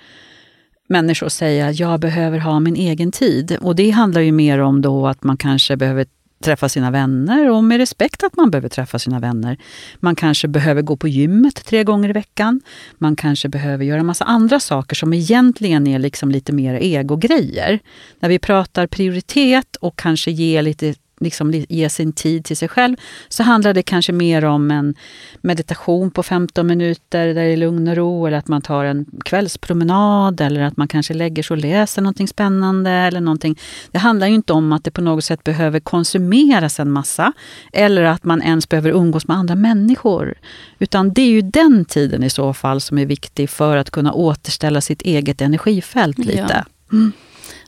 människor 0.89 1.29
säga 1.29 1.69
att 1.69 1.79
jag 1.79 2.01
behöver 2.01 2.39
ha 2.39 2.61
min 2.61 2.77
egen 2.77 3.13
tid. 3.13 3.57
Och 3.61 3.77
det 3.77 3.91
handlar 3.91 4.21
ju 4.21 4.33
mer 4.33 4.59
om 4.59 4.83
då 4.83 5.07
att 5.07 5.23
man 5.23 5.37
kanske 5.37 5.77
behöver 5.77 6.07
träffa 6.45 6.69
sina 6.69 6.91
vänner 6.91 7.51
och 7.51 7.65
med 7.65 7.79
respekt 7.79 8.25
att 8.25 8.37
man 8.37 8.51
behöver 8.51 8.69
träffa 8.69 8.99
sina 8.99 9.21
vänner. 9.21 9.59
Man 10.01 10.17
kanske 10.17 10.49
behöver 10.49 10.83
gå 10.83 10.97
på 10.97 11.09
gymmet 11.09 11.65
tre 11.65 11.85
gånger 11.85 12.09
i 12.09 12.13
veckan. 12.13 12.61
Man 12.99 13.17
kanske 13.17 13.49
behöver 13.49 13.85
göra 13.85 14.03
massa 14.03 14.25
andra 14.25 14.61
saker 14.61 14.97
som 14.97 15.13
egentligen 15.13 15.87
är 15.87 15.99
liksom 15.99 16.31
lite 16.31 16.53
mer 16.53 16.75
egogrejer. 16.75 17.81
När 18.21 18.29
vi 18.29 18.39
pratar 18.39 18.87
prioritet 18.87 19.77
och 19.77 19.97
kanske 19.97 20.31
ge 20.31 20.63
lite 20.63 20.95
liksom 21.21 21.53
ge 21.53 21.89
sin 21.89 22.13
tid 22.13 22.45
till 22.45 22.57
sig 22.57 22.69
själv 22.69 22.97
så 23.29 23.43
handlar 23.43 23.75
det 23.75 23.83
kanske 23.83 24.13
mer 24.13 24.45
om 24.45 24.71
en 24.71 24.95
meditation 25.41 26.11
på 26.11 26.23
15 26.23 26.67
minuter 26.67 27.27
där 27.27 27.35
det 27.35 27.53
är 27.53 27.57
lugn 27.57 27.89
och 27.89 27.97
ro 27.97 28.27
eller 28.27 28.39
att 28.39 28.49
man 28.49 28.63
tar 28.63 28.85
en 28.85 29.07
kvällspromenad 29.25 30.41
eller 30.41 30.61
att 30.61 30.77
man 30.77 30.89
kanske 30.89 31.15
lägger 31.15 31.43
sig 31.43 31.55
och 31.55 31.59
läser 31.59 32.03
någonting 32.03 32.29
spännande 32.29 32.91
eller 32.91 33.21
någonting. 33.21 33.59
Det 33.91 33.99
handlar 33.99 34.27
ju 34.27 34.35
inte 34.35 34.53
om 34.53 34.73
att 34.73 34.85
det 34.85 34.91
på 34.91 35.01
något 35.01 35.25
sätt 35.25 35.45
behöver 35.45 35.81
konsumeras 35.81 36.81
en 36.81 36.91
massa 36.91 37.33
eller 37.73 38.03
att 38.03 38.25
man 38.25 38.43
ens 38.43 38.69
behöver 38.69 38.91
umgås 38.91 39.29
med 39.29 39.37
andra 39.37 39.55
människor. 39.55 40.35
Utan 40.79 41.13
det 41.13 41.23
är 41.23 41.31
ju 41.31 41.43
den 41.43 41.85
tiden 41.85 42.23
i 42.23 42.31
så 42.31 42.55
fall 42.55 42.81
som 42.81 42.99
är 42.99 43.07
viktig 43.07 43.51
för 43.51 43.77
att 43.77 43.91
kunna 43.91 44.13
återställa 44.13 44.81
sitt 44.81 45.03
eget 45.03 45.41
energifält 45.41 46.19
lite. 46.19 46.65
Ja. 46.91 46.97
Mm. 46.97 47.13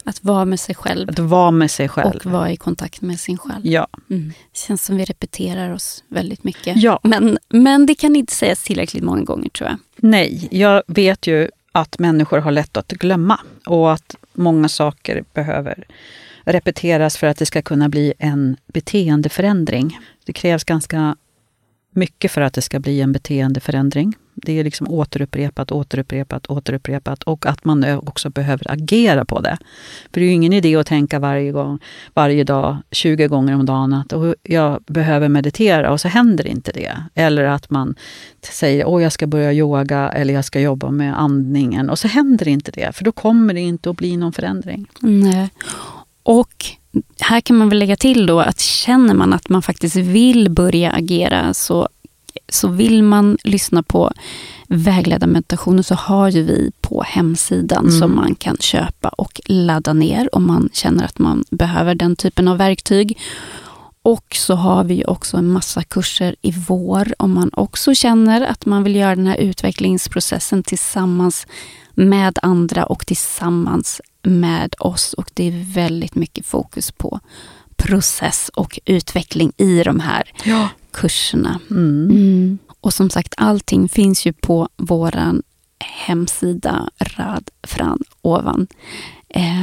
Att 0.07 0.25
vara 0.25 0.45
med 0.45 0.61
sig 0.61 0.75
själv. 0.75 1.11
Att 1.11 1.19
vara 1.19 1.51
med 1.51 1.71
sig 1.71 1.89
själv. 1.89 2.17
Och 2.17 2.27
vara 2.27 2.53
i 2.53 2.57
kontakt 2.57 3.01
med 3.01 3.21
sin 3.21 3.39
själv. 3.39 3.67
Ja. 3.67 3.87
Mm. 4.11 4.29
Det 4.29 4.59
känns 4.59 4.85
som 4.85 4.97
vi 4.97 5.05
repeterar 5.05 5.71
oss 5.71 6.05
väldigt 6.09 6.45
mycket. 6.45 6.77
Ja. 6.77 7.01
Men, 7.03 7.39
men 7.49 7.87
det 7.87 7.95
kan 7.95 8.17
inte 8.17 8.35
sägas 8.35 8.63
tillräckligt 8.63 9.03
många 9.03 9.23
gånger 9.23 9.49
tror 9.49 9.71
jag. 9.71 9.79
Nej, 9.97 10.49
jag 10.51 10.83
vet 10.87 11.27
ju 11.27 11.49
att 11.73 11.99
människor 11.99 12.39
har 12.39 12.51
lätt 12.51 12.77
att 12.77 12.89
glömma 12.89 13.41
och 13.67 13.93
att 13.93 14.17
många 14.33 14.69
saker 14.69 15.25
behöver 15.35 15.87
repeteras 16.45 17.17
för 17.17 17.27
att 17.27 17.37
det 17.37 17.47
ska 17.47 17.63
kunna 17.63 17.89
bli 17.89 18.15
en 18.19 18.57
beteendeförändring. 18.67 19.99
Det 20.25 20.33
krävs 20.33 20.65
ganska 20.65 21.17
mycket 21.91 22.31
för 22.31 22.41
att 22.41 22.55
det 22.55 22.63
ska 22.63 22.81
bli 22.81 23.01
en 23.01 23.13
beteendeförändring. 23.13 24.15
Det 24.37 24.59
är 24.59 24.65
liksom 24.65 24.91
återupprepat, 24.91 25.73
återupprepat, 25.73 26.47
återupprepat 26.47 27.23
och 27.23 27.47
att 27.47 27.65
man 27.65 27.99
också 27.99 28.31
behöver 28.31 28.71
agera 28.71 29.25
på 29.25 29.41
det. 29.41 29.59
För 30.13 30.21
det 30.21 30.27
är 30.27 30.29
ju 30.29 30.33
ingen 30.33 30.53
idé 30.53 30.77
att 30.77 30.87
tänka 30.87 31.19
varje, 31.19 31.53
gång, 31.53 31.79
varje 32.15 32.45
dag, 32.45 32.77
20 32.91 33.27
gånger 33.29 33.55
om 33.55 33.67
dagen 33.67 33.93
att 33.93 34.13
jag 34.43 34.83
behöver 34.87 35.29
meditera 35.29 35.93
och 35.93 36.01
så 36.01 36.09
händer 36.09 36.47
inte 36.47 36.73
det. 36.73 36.97
Eller 37.15 37.45
att 37.45 37.71
man 37.71 37.95
säger 38.43 38.97
att 38.97 39.03
jag 39.03 39.13
ska 39.13 39.27
börja 39.27 39.53
yoga 39.53 40.09
eller 40.09 40.35
jag 40.35 40.45
ska 40.45 40.61
jobba 40.61 40.91
med 40.91 41.21
andningen 41.21 41.91
och 41.91 41.99
så 41.99 42.09
händer 42.09 42.49
inte 42.49 42.71
det. 42.71 42.97
För 42.97 43.05
då 43.05 43.13
kommer 43.13 43.55
det 43.55 43.61
inte 43.61 43.91
att 43.91 43.97
bli 43.97 44.17
någon 44.17 44.33
förändring. 44.33 44.87
Nej. 45.01 45.51
Och 46.23 46.65
här 47.21 47.41
kan 47.41 47.57
man 47.57 47.69
väl 47.69 47.79
lägga 47.79 47.97
till 47.97 48.27
då 48.27 48.41
att 48.41 48.61
känner 48.61 49.15
man 49.15 49.33
att 49.33 49.49
man 49.49 49.63
faktiskt 49.63 49.97
vill 49.97 50.51
börja 50.51 50.91
agera 50.91 51.55
så, 51.55 51.89
så 52.49 52.69
vill 52.69 53.03
man 53.03 53.39
lyssna 53.45 53.83
på 53.83 54.13
vägledda 54.69 55.27
meditationer 55.27 55.83
så 55.83 55.95
har 55.95 56.29
ju 56.29 56.43
vi 56.43 56.73
på 56.81 57.03
hemsidan 57.03 57.87
mm. 57.87 57.99
som 57.99 58.15
man 58.15 58.35
kan 58.35 58.57
köpa 58.61 59.09
och 59.09 59.41
ladda 59.47 59.93
ner 59.93 60.35
om 60.35 60.47
man 60.47 60.69
känner 60.73 61.05
att 61.05 61.19
man 61.19 61.45
behöver 61.51 61.95
den 61.95 62.17
typen 62.17 62.49
av 62.49 62.59
verktyg. 62.59 63.19
Och 64.03 64.27
så 64.35 64.55
har 64.55 64.85
vi 64.85 65.05
också 65.07 65.37
en 65.37 65.49
massa 65.49 65.83
kurser 65.83 66.37
i 66.43 66.51
vår 66.69 67.15
om 67.19 67.35
man 67.35 67.51
också 67.53 67.95
känner 67.95 68.41
att 68.41 68.67
man 68.67 68.83
vill 68.83 68.97
göra 68.97 69.17
den 69.17 69.27
här 69.27 69.37
utvecklingsprocessen 69.37 70.63
tillsammans 70.63 71.47
med 71.95 72.39
andra 72.43 72.85
och 72.85 73.07
tillsammans 73.07 74.01
med 74.23 74.75
oss 74.79 75.13
och 75.13 75.31
det 75.35 75.49
är 75.49 75.75
väldigt 75.75 76.15
mycket 76.15 76.47
fokus 76.47 76.93
på 76.93 77.21
process 77.77 78.51
och 78.55 78.79
utveckling 78.85 79.53
i 79.57 79.83
de 79.83 80.01
här 80.01 80.33
ja. 80.45 80.69
Kurserna. 80.97 81.61
Mm. 81.71 82.11
Mm. 82.11 82.59
Och 82.81 82.93
som 82.93 83.11
sagt, 83.11 83.35
allting 83.37 83.89
finns 83.89 84.27
ju 84.27 84.33
på 84.33 84.69
vår 84.77 85.43
hemsida 85.79 86.91
Rad 86.99 87.51
Fran 87.63 87.99
ovan. 88.23 88.67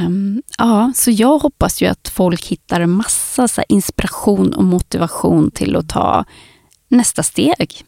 Um, 0.06 0.42
ja, 0.58 0.92
så 0.94 1.10
jag 1.10 1.38
hoppas 1.38 1.82
ju 1.82 1.86
att 1.86 2.08
folk 2.08 2.46
hittar 2.46 2.86
massa 2.86 3.48
så 3.48 3.62
inspiration 3.68 4.54
och 4.54 4.64
motivation 4.64 5.50
till 5.50 5.76
att 5.76 5.88
ta 5.88 6.24
nästa 6.88 7.22
steg. 7.22 7.84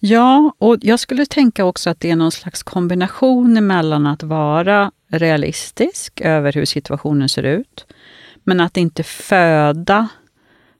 Ja, 0.00 0.54
och 0.58 0.76
jag 0.80 1.00
skulle 1.00 1.26
tänka 1.26 1.64
också 1.64 1.90
att 1.90 2.00
det 2.00 2.10
är 2.10 2.16
någon 2.16 2.32
slags 2.32 2.62
kombination 2.62 3.66
mellan 3.66 4.06
att 4.06 4.22
vara 4.22 4.92
realistisk 5.10 6.20
över 6.20 6.52
hur 6.52 6.64
situationen 6.64 7.28
ser 7.28 7.42
ut, 7.42 7.86
men 8.44 8.60
att 8.60 8.76
inte 8.76 9.02
föda 9.02 10.08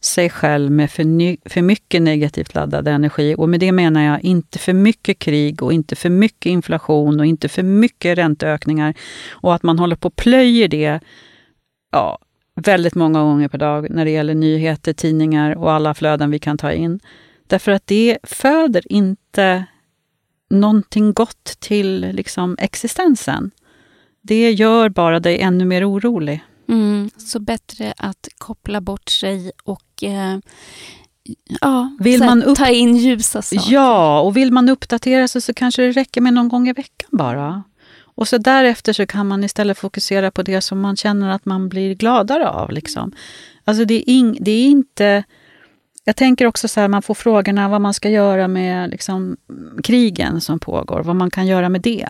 sig 0.05 0.31
själv 0.31 0.71
med 0.71 0.91
för, 0.91 1.05
ny, 1.05 1.37
för 1.45 1.63
mycket 1.63 2.03
negativt 2.03 2.55
laddad 2.55 2.89
energi. 2.89 3.35
Och 3.39 3.49
med 3.49 3.61
det 3.61 3.73
menar 3.73 4.03
jag 4.03 4.25
inte 4.25 4.59
för 4.59 4.73
mycket 4.73 5.19
krig 5.19 5.63
och 5.63 5.73
inte 5.73 5.97
för 5.97 6.11
mycket 6.11 6.51
inflation 6.51 7.21
och 7.21 7.27
inte 7.27 7.49
för 7.49 7.63
mycket 7.63 8.19
ränteökningar. 8.19 8.95
Och 9.31 9.55
att 9.55 9.63
man 9.63 9.79
håller 9.79 9.97
på 9.97 10.09
och 10.09 10.17
plöjer 10.17 10.69
det 10.69 11.01
ja, 11.93 12.19
väldigt 12.55 12.95
många 12.95 13.23
gånger 13.23 13.49
per 13.49 13.59
dag 13.59 13.91
när 13.91 14.05
det 14.05 14.11
gäller 14.11 14.35
nyheter, 14.35 14.93
tidningar 14.93 15.57
och 15.57 15.73
alla 15.73 15.95
flöden 15.95 16.31
vi 16.31 16.39
kan 16.39 16.59
ta 16.59 16.73
in. 16.73 17.01
Därför 17.47 17.73
att 17.73 17.87
det 17.87 18.19
föder 18.23 18.93
inte 18.93 19.65
någonting 20.51 21.13
gott 21.13 21.57
till 21.61 22.01
liksom, 22.13 22.57
existensen. 22.61 23.51
Det 24.23 24.51
gör 24.51 24.89
bara 24.89 25.21
dig 25.21 25.41
ännu 25.41 25.65
mer 25.65 25.91
orolig. 25.91 26.45
Mm, 26.69 27.11
så 27.17 27.41
bättre 27.41 27.95
att 27.97 28.29
koppla 28.39 28.81
bort 28.81 29.09
sig 29.09 29.53
och 29.65 29.94
eh, 30.07 30.39
ja, 31.61 31.97
vill 32.01 32.21
man 32.21 32.43
upp... 32.43 32.59
ta 32.59 32.69
in 32.69 32.97
ljusa 32.97 33.43
saker. 33.43 33.73
Ja, 33.73 34.21
och 34.21 34.37
vill 34.37 34.53
man 34.53 34.69
uppdatera 34.69 35.29
sig 35.29 35.41
så 35.41 35.55
kanske 35.55 35.83
det 35.83 35.93
räcker 35.93 36.21
med 36.21 36.35
någon 36.35 36.49
gång 36.49 36.69
i 36.69 36.73
veckan 36.73 37.09
bara. 37.13 37.63
Och 38.17 38.29
så 38.29 38.39
därefter 38.39 38.93
så 38.93 39.07
kan 39.07 39.29
man 39.29 39.45
istället 39.45 39.79
fokusera 39.79 40.31
på 40.31 40.43
det 40.43 40.61
som 40.61 40.81
man 40.81 40.97
känner 40.97 41.31
att 41.31 41.45
man 41.45 41.69
blir 41.69 41.95
gladare 41.95 42.49
av. 42.49 42.71
Liksom. 42.71 43.13
Alltså 43.65 43.85
det 43.85 43.95
är, 43.95 44.11
in, 44.11 44.37
det 44.41 44.51
är 44.51 44.67
inte 44.67 45.25
jag 46.05 46.17
tänker 46.17 46.47
också 46.47 46.69
så 46.69 46.81
här, 46.81 46.89
man 46.89 47.03
får 47.03 47.15
frågorna 47.15 47.69
vad 47.69 47.81
man 47.81 47.95
ska 47.95 48.09
göra 48.09 48.49
med 48.49 48.91
liksom, 48.91 49.37
krigen 49.83 50.41
som 50.41 50.59
pågår, 50.59 51.03
vad 51.03 51.17
man 51.17 51.31
kan 51.31 51.47
göra 51.47 51.69
med 51.69 51.81
det. 51.81 52.09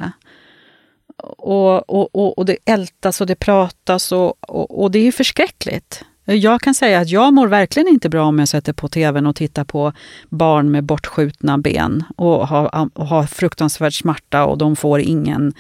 Och, 1.23 1.91
och, 1.91 2.15
och, 2.15 2.39
och 2.39 2.47
det 2.47 2.57
ältas 2.65 3.21
och 3.21 3.27
det 3.27 3.35
pratas 3.35 4.13
och, 4.13 4.51
och, 4.51 4.83
och 4.83 4.91
det 4.91 4.99
är 4.99 5.13
förskräckligt. 5.13 6.05
Jag 6.25 6.61
kan 6.61 6.75
säga 6.75 7.01
att 7.01 7.11
jag 7.11 7.35
mår 7.35 7.49
verkligen 7.49 7.89
inte 7.89 8.09
bra 8.09 8.25
om 8.25 8.39
jag 8.39 8.49
sätter 8.49 8.73
på 8.73 8.89
tvn 8.89 9.27
och 9.27 9.37
tittar 9.37 9.65
på 9.65 9.93
barn 10.29 10.71
med 10.71 10.85
bortskjutna 10.85 11.59
ben 11.59 12.05
och 12.17 12.49
har, 12.49 12.91
och 12.95 13.07
har 13.07 13.25
fruktansvärd 13.27 13.99
smärta 13.99 14.45
och 14.45 14.59
de 14.59 14.77
får 14.77 15.01
ingen, 15.01 15.53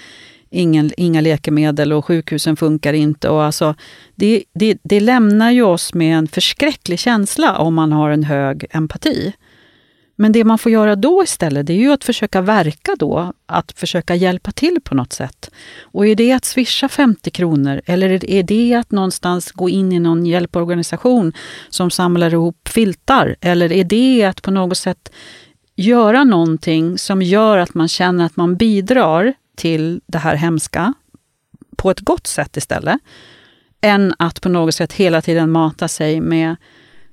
ingen, 0.50 0.90
inga 0.96 1.20
läkemedel 1.20 1.92
och 1.92 2.04
sjukhusen 2.04 2.56
funkar 2.56 2.92
inte. 2.92 3.28
Och 3.28 3.44
alltså, 3.44 3.74
det, 4.14 4.44
det, 4.54 4.78
det 4.82 5.00
lämnar 5.00 5.50
ju 5.50 5.62
oss 5.62 5.94
med 5.94 6.18
en 6.18 6.28
förskräcklig 6.28 6.98
känsla 6.98 7.58
om 7.58 7.74
man 7.74 7.92
har 7.92 8.10
en 8.10 8.24
hög 8.24 8.66
empati. 8.70 9.32
Men 10.16 10.32
det 10.32 10.44
man 10.44 10.58
får 10.58 10.72
göra 10.72 10.96
då 10.96 11.22
istället, 11.24 11.66
det 11.66 11.72
är 11.72 11.78
ju 11.78 11.92
att 11.92 12.04
försöka 12.04 12.40
verka 12.40 12.96
då, 12.98 13.32
att 13.46 13.72
försöka 13.72 14.14
hjälpa 14.14 14.52
till 14.52 14.80
på 14.84 14.94
något 14.94 15.12
sätt. 15.12 15.50
Och 15.82 16.06
är 16.06 16.14
det 16.14 16.32
att 16.32 16.44
swisha 16.44 16.88
50 16.88 17.30
kronor 17.30 17.80
eller 17.86 18.30
är 18.30 18.42
det 18.42 18.74
att 18.74 18.90
någonstans 18.90 19.52
gå 19.52 19.68
in 19.68 19.92
i 19.92 19.98
någon 19.98 20.26
hjälporganisation 20.26 21.32
som 21.68 21.90
samlar 21.90 22.32
ihop 22.32 22.68
filtar? 22.68 23.36
Eller 23.40 23.72
är 23.72 23.84
det 23.84 24.24
att 24.24 24.42
på 24.42 24.50
något 24.50 24.78
sätt 24.78 25.12
göra 25.76 26.24
någonting 26.24 26.98
som 26.98 27.22
gör 27.22 27.58
att 27.58 27.74
man 27.74 27.88
känner 27.88 28.26
att 28.26 28.36
man 28.36 28.56
bidrar 28.56 29.34
till 29.56 30.00
det 30.06 30.18
här 30.18 30.34
hemska 30.36 30.94
på 31.76 31.90
ett 31.90 32.00
gott 32.00 32.26
sätt 32.26 32.56
istället. 32.56 33.00
Än 33.80 34.14
att 34.18 34.40
på 34.40 34.48
något 34.48 34.74
sätt 34.74 34.92
hela 34.92 35.22
tiden 35.22 35.50
mata 35.50 35.88
sig 35.88 36.20
med 36.20 36.56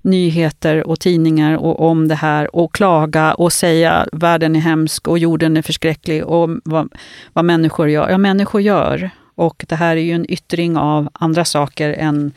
nyheter 0.02 0.88
och 0.88 1.00
tidningar 1.00 1.58
och 1.58 1.90
om 1.90 2.08
det 2.08 2.16
här 2.16 2.56
och 2.56 2.74
klaga 2.74 3.34
och 3.34 3.54
säga 3.54 4.08
världen 4.12 4.56
är 4.56 4.60
hemsk 4.60 5.08
och 5.08 5.20
jorden 5.20 5.58
är 5.58 5.62
förskräcklig 5.62 6.26
och 6.26 6.50
vad, 6.64 6.90
vad 7.34 7.46
människor 7.46 7.90
gör. 7.90 8.10
Ja, 8.10 8.18
människor 8.18 8.62
gör. 8.62 9.10
Och 9.36 9.66
det 9.68 9.76
här 9.76 9.96
är 9.96 10.02
ju 10.02 10.12
en 10.12 10.32
yttring 10.32 10.78
av 10.78 11.10
andra 11.14 11.46
saker 11.46 11.90
än 11.90 12.32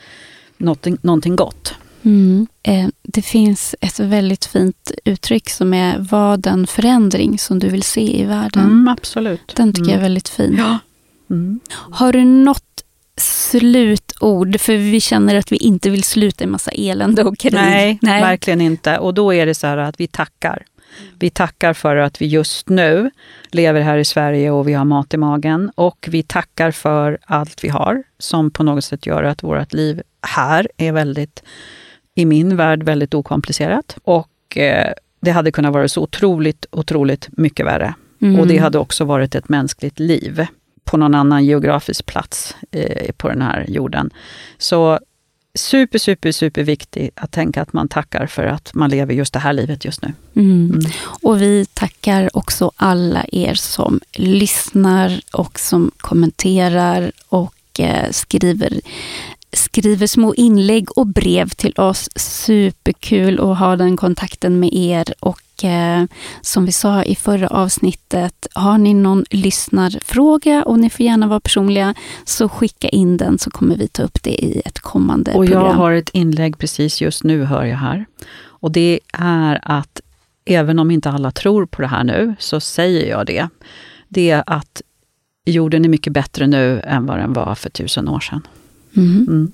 någonting, 0.57 0.97
någonting 1.01 1.35
gott. 1.35 1.75
Mm. 2.05 2.47
Eh, 2.63 2.87
det 3.01 3.21
finns 3.21 3.75
ett 3.81 3.99
väldigt 3.99 4.45
fint 4.45 4.91
uttryck 5.05 5.49
som 5.49 5.73
är 5.73 5.99
vad 5.99 6.39
den 6.39 6.67
förändring 6.67 7.39
som 7.39 7.59
du 7.59 7.69
vill 7.69 7.83
se 7.83 8.21
i 8.21 8.25
världen. 8.25 8.63
Mm, 8.63 8.87
absolut. 8.87 9.55
Den 9.55 9.73
tycker 9.73 9.81
mm. 9.81 9.91
jag 9.91 9.99
är 9.99 10.03
väldigt 10.03 10.29
fin. 10.29 10.55
Ja. 10.57 10.77
Mm. 11.29 11.59
Har 11.69 12.13
du 12.13 12.25
något 12.25 12.74
slutord? 13.17 14.59
För 14.59 14.77
vi 14.77 14.99
känner 14.99 15.35
att 15.35 15.51
vi 15.51 15.55
inte 15.55 15.89
vill 15.89 16.03
sluta 16.03 16.43
i 16.43 16.47
massa 16.47 16.71
elände 16.71 17.23
och 17.23 17.37
krig. 17.37 17.53
Nej, 17.53 17.99
Nej, 18.01 18.21
verkligen 18.21 18.61
inte. 18.61 18.97
Och 18.97 19.13
då 19.13 19.33
är 19.33 19.45
det 19.45 19.55
så 19.55 19.67
här 19.67 19.77
att 19.77 19.99
vi 19.99 20.07
tackar. 20.07 20.65
Vi 21.19 21.29
tackar 21.29 21.73
för 21.73 21.95
att 21.95 22.21
vi 22.21 22.25
just 22.25 22.69
nu 22.69 23.11
lever 23.51 23.81
här 23.81 23.97
i 23.97 24.05
Sverige 24.05 24.51
och 24.51 24.67
vi 24.67 24.73
har 24.73 24.85
mat 24.85 25.13
i 25.13 25.17
magen. 25.17 25.71
Och 25.75 26.07
vi 26.11 26.23
tackar 26.23 26.71
för 26.71 27.17
allt 27.25 27.63
vi 27.63 27.69
har 27.69 28.03
som 28.19 28.51
på 28.51 28.63
något 28.63 28.83
sätt 28.83 29.05
gör 29.05 29.23
att 29.23 29.43
vårt 29.43 29.73
liv 29.73 30.01
här 30.21 30.67
är 30.77 30.91
väldigt, 30.91 31.43
i 32.15 32.25
min 32.25 32.57
värld, 32.57 32.83
väldigt 32.83 33.13
okomplicerat. 33.13 33.97
Och 34.03 34.57
eh, 34.57 34.93
det 35.21 35.31
hade 35.31 35.51
kunnat 35.51 35.73
vara 35.73 35.87
så 35.87 36.01
otroligt, 36.01 36.65
otroligt 36.71 37.27
mycket 37.31 37.65
värre. 37.65 37.93
Mm. 38.21 38.39
Och 38.39 38.47
det 38.47 38.57
hade 38.57 38.77
också 38.77 39.05
varit 39.05 39.35
ett 39.35 39.49
mänskligt 39.49 39.99
liv 39.99 40.47
på 40.85 40.97
någon 40.97 41.15
annan 41.15 41.45
geografisk 41.45 42.05
plats 42.05 42.55
eh, 42.71 43.11
på 43.17 43.29
den 43.29 43.41
här 43.41 43.65
jorden. 43.67 44.09
Så 44.57 44.99
super, 45.55 45.99
super, 45.99 46.31
super 46.31 46.63
viktigt 46.63 47.11
att 47.15 47.31
tänka 47.31 47.61
att 47.61 47.73
man 47.73 47.87
tackar 47.87 48.27
för 48.27 48.43
att 48.43 48.73
man 48.73 48.89
lever 48.89 49.13
just 49.13 49.33
det 49.33 49.39
här 49.39 49.53
livet 49.53 49.85
just 49.85 50.01
nu. 50.01 50.13
Mm. 50.35 50.69
Mm. 50.69 50.91
Och 51.23 51.41
vi 51.41 51.65
tackar 51.73 52.37
också 52.37 52.71
alla 52.75 53.25
er 53.31 53.53
som 53.53 53.99
lyssnar 54.13 55.21
och 55.33 55.59
som 55.59 55.91
kommenterar 55.97 57.11
och 57.29 57.79
eh, 57.79 58.11
skriver 58.11 58.81
skriver 59.55 60.07
små 60.07 60.35
inlägg 60.35 60.97
och 60.97 61.07
brev 61.07 61.49
till 61.49 61.73
oss. 61.77 62.09
Superkul 62.15 63.39
att 63.39 63.59
ha 63.59 63.75
den 63.75 63.97
kontakten 63.97 64.59
med 64.59 64.73
er. 64.73 65.13
Och 65.19 65.63
eh, 65.63 66.05
som 66.41 66.65
vi 66.65 66.71
sa 66.71 67.03
i 67.03 67.15
förra 67.15 67.47
avsnittet, 67.47 68.47
har 68.53 68.77
ni 68.77 68.93
någon 68.93 69.25
lyssnarfråga 69.29 70.63
och 70.63 70.79
ni 70.79 70.89
får 70.89 71.05
gärna 71.05 71.27
vara 71.27 71.39
personliga, 71.39 71.93
så 72.25 72.49
skicka 72.49 72.89
in 72.89 73.17
den 73.17 73.39
så 73.39 73.51
kommer 73.51 73.77
vi 73.77 73.87
ta 73.87 74.03
upp 74.03 74.23
det 74.23 74.45
i 74.45 74.61
ett 74.65 74.79
kommande 74.79 75.31
och 75.31 75.45
program. 75.45 75.63
Och 75.63 75.69
jag 75.69 75.73
har 75.73 75.91
ett 75.91 76.09
inlägg 76.09 76.57
precis 76.57 77.01
just 77.01 77.23
nu, 77.23 77.43
hör 77.43 77.65
jag 77.65 77.77
här. 77.77 78.05
Och 78.43 78.71
det 78.71 78.99
är 79.13 79.59
att 79.63 80.01
även 80.45 80.79
om 80.79 80.91
inte 80.91 81.09
alla 81.09 81.31
tror 81.31 81.65
på 81.65 81.81
det 81.81 81.87
här 81.87 82.03
nu, 82.03 82.35
så 82.39 82.59
säger 82.59 83.09
jag 83.09 83.25
det. 83.25 83.49
Det 84.07 84.29
är 84.29 84.43
att 84.47 84.81
jorden 85.45 85.85
är 85.85 85.89
mycket 85.89 86.13
bättre 86.13 86.47
nu 86.47 86.81
än 86.81 87.05
vad 87.05 87.17
den 87.17 87.33
var 87.33 87.55
för 87.55 87.69
tusen 87.69 88.09
år 88.09 88.19
sedan. 88.19 88.41
Mm. 88.95 89.25
Mm. 89.27 89.51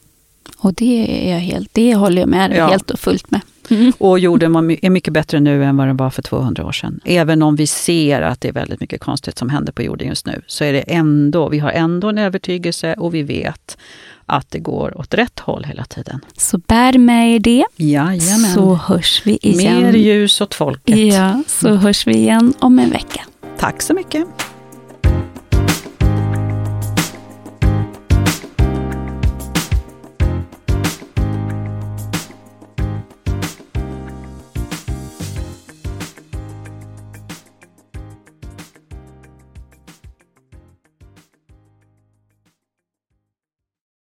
Och 0.58 0.74
det, 0.74 1.26
är 1.28 1.34
jag 1.34 1.40
helt, 1.40 1.70
det 1.72 1.96
håller 1.96 2.22
jag 2.22 2.30
med 2.30 2.54
ja. 2.56 2.68
helt 2.68 2.92
och 2.92 3.00
fullt 3.00 3.32
med. 3.32 3.42
Mm. 3.70 3.94
Och 3.98 4.20
jorden 4.20 4.56
är 4.56 4.90
mycket 4.90 5.14
bättre 5.14 5.40
nu 5.40 5.64
än 5.64 5.78
vad 5.78 5.88
den 5.88 5.98
var 5.98 6.10
för 6.10 6.22
200 6.22 6.66
år 6.66 6.72
sedan. 6.72 7.00
Även 7.06 7.42
om 7.42 7.56
vi 7.56 7.68
ser 7.68 8.22
att 8.22 8.42
det 8.42 8.48
är 8.48 8.54
väldigt 8.54 8.80
mycket 8.80 9.02
konstigt 9.02 9.38
som 9.38 9.50
händer 9.50 9.74
på 9.74 9.84
jorden 9.84 10.08
just 10.08 10.26
nu, 10.26 10.42
så 10.48 10.64
är 10.64 10.74
det 10.74 10.80
ändå, 10.80 11.50
vi 11.50 11.60
har 11.60 11.72
ändå 11.72 12.10
en 12.10 12.18
övertygelse 12.18 12.94
och 12.94 13.16
vi 13.16 13.24
vet 13.24 13.78
att 14.26 14.52
det 14.52 14.60
går 14.60 14.98
åt 14.98 15.14
rätt 15.14 15.40
håll 15.40 15.64
hela 15.64 15.86
tiden. 15.86 16.20
Så 16.38 16.58
bär 16.58 16.98
med 16.98 17.36
er 17.36 17.40
det. 17.40 17.66
Jajamän. 17.76 18.54
Så 18.54 18.76
hörs 18.76 19.22
vi 19.26 19.40
igen. 19.42 19.84
Mer 19.84 19.94
ljus 19.94 20.42
åt 20.42 20.54
folket. 20.54 21.14
Ja, 21.14 21.44
så 21.48 21.76
hörs 21.76 22.08
vi 22.08 22.14
igen 22.14 22.54
om 22.60 22.80
en 22.80 22.90
vecka. 22.90 23.22
Tack 23.58 23.82
så 23.82 23.94
mycket. 23.94 24.51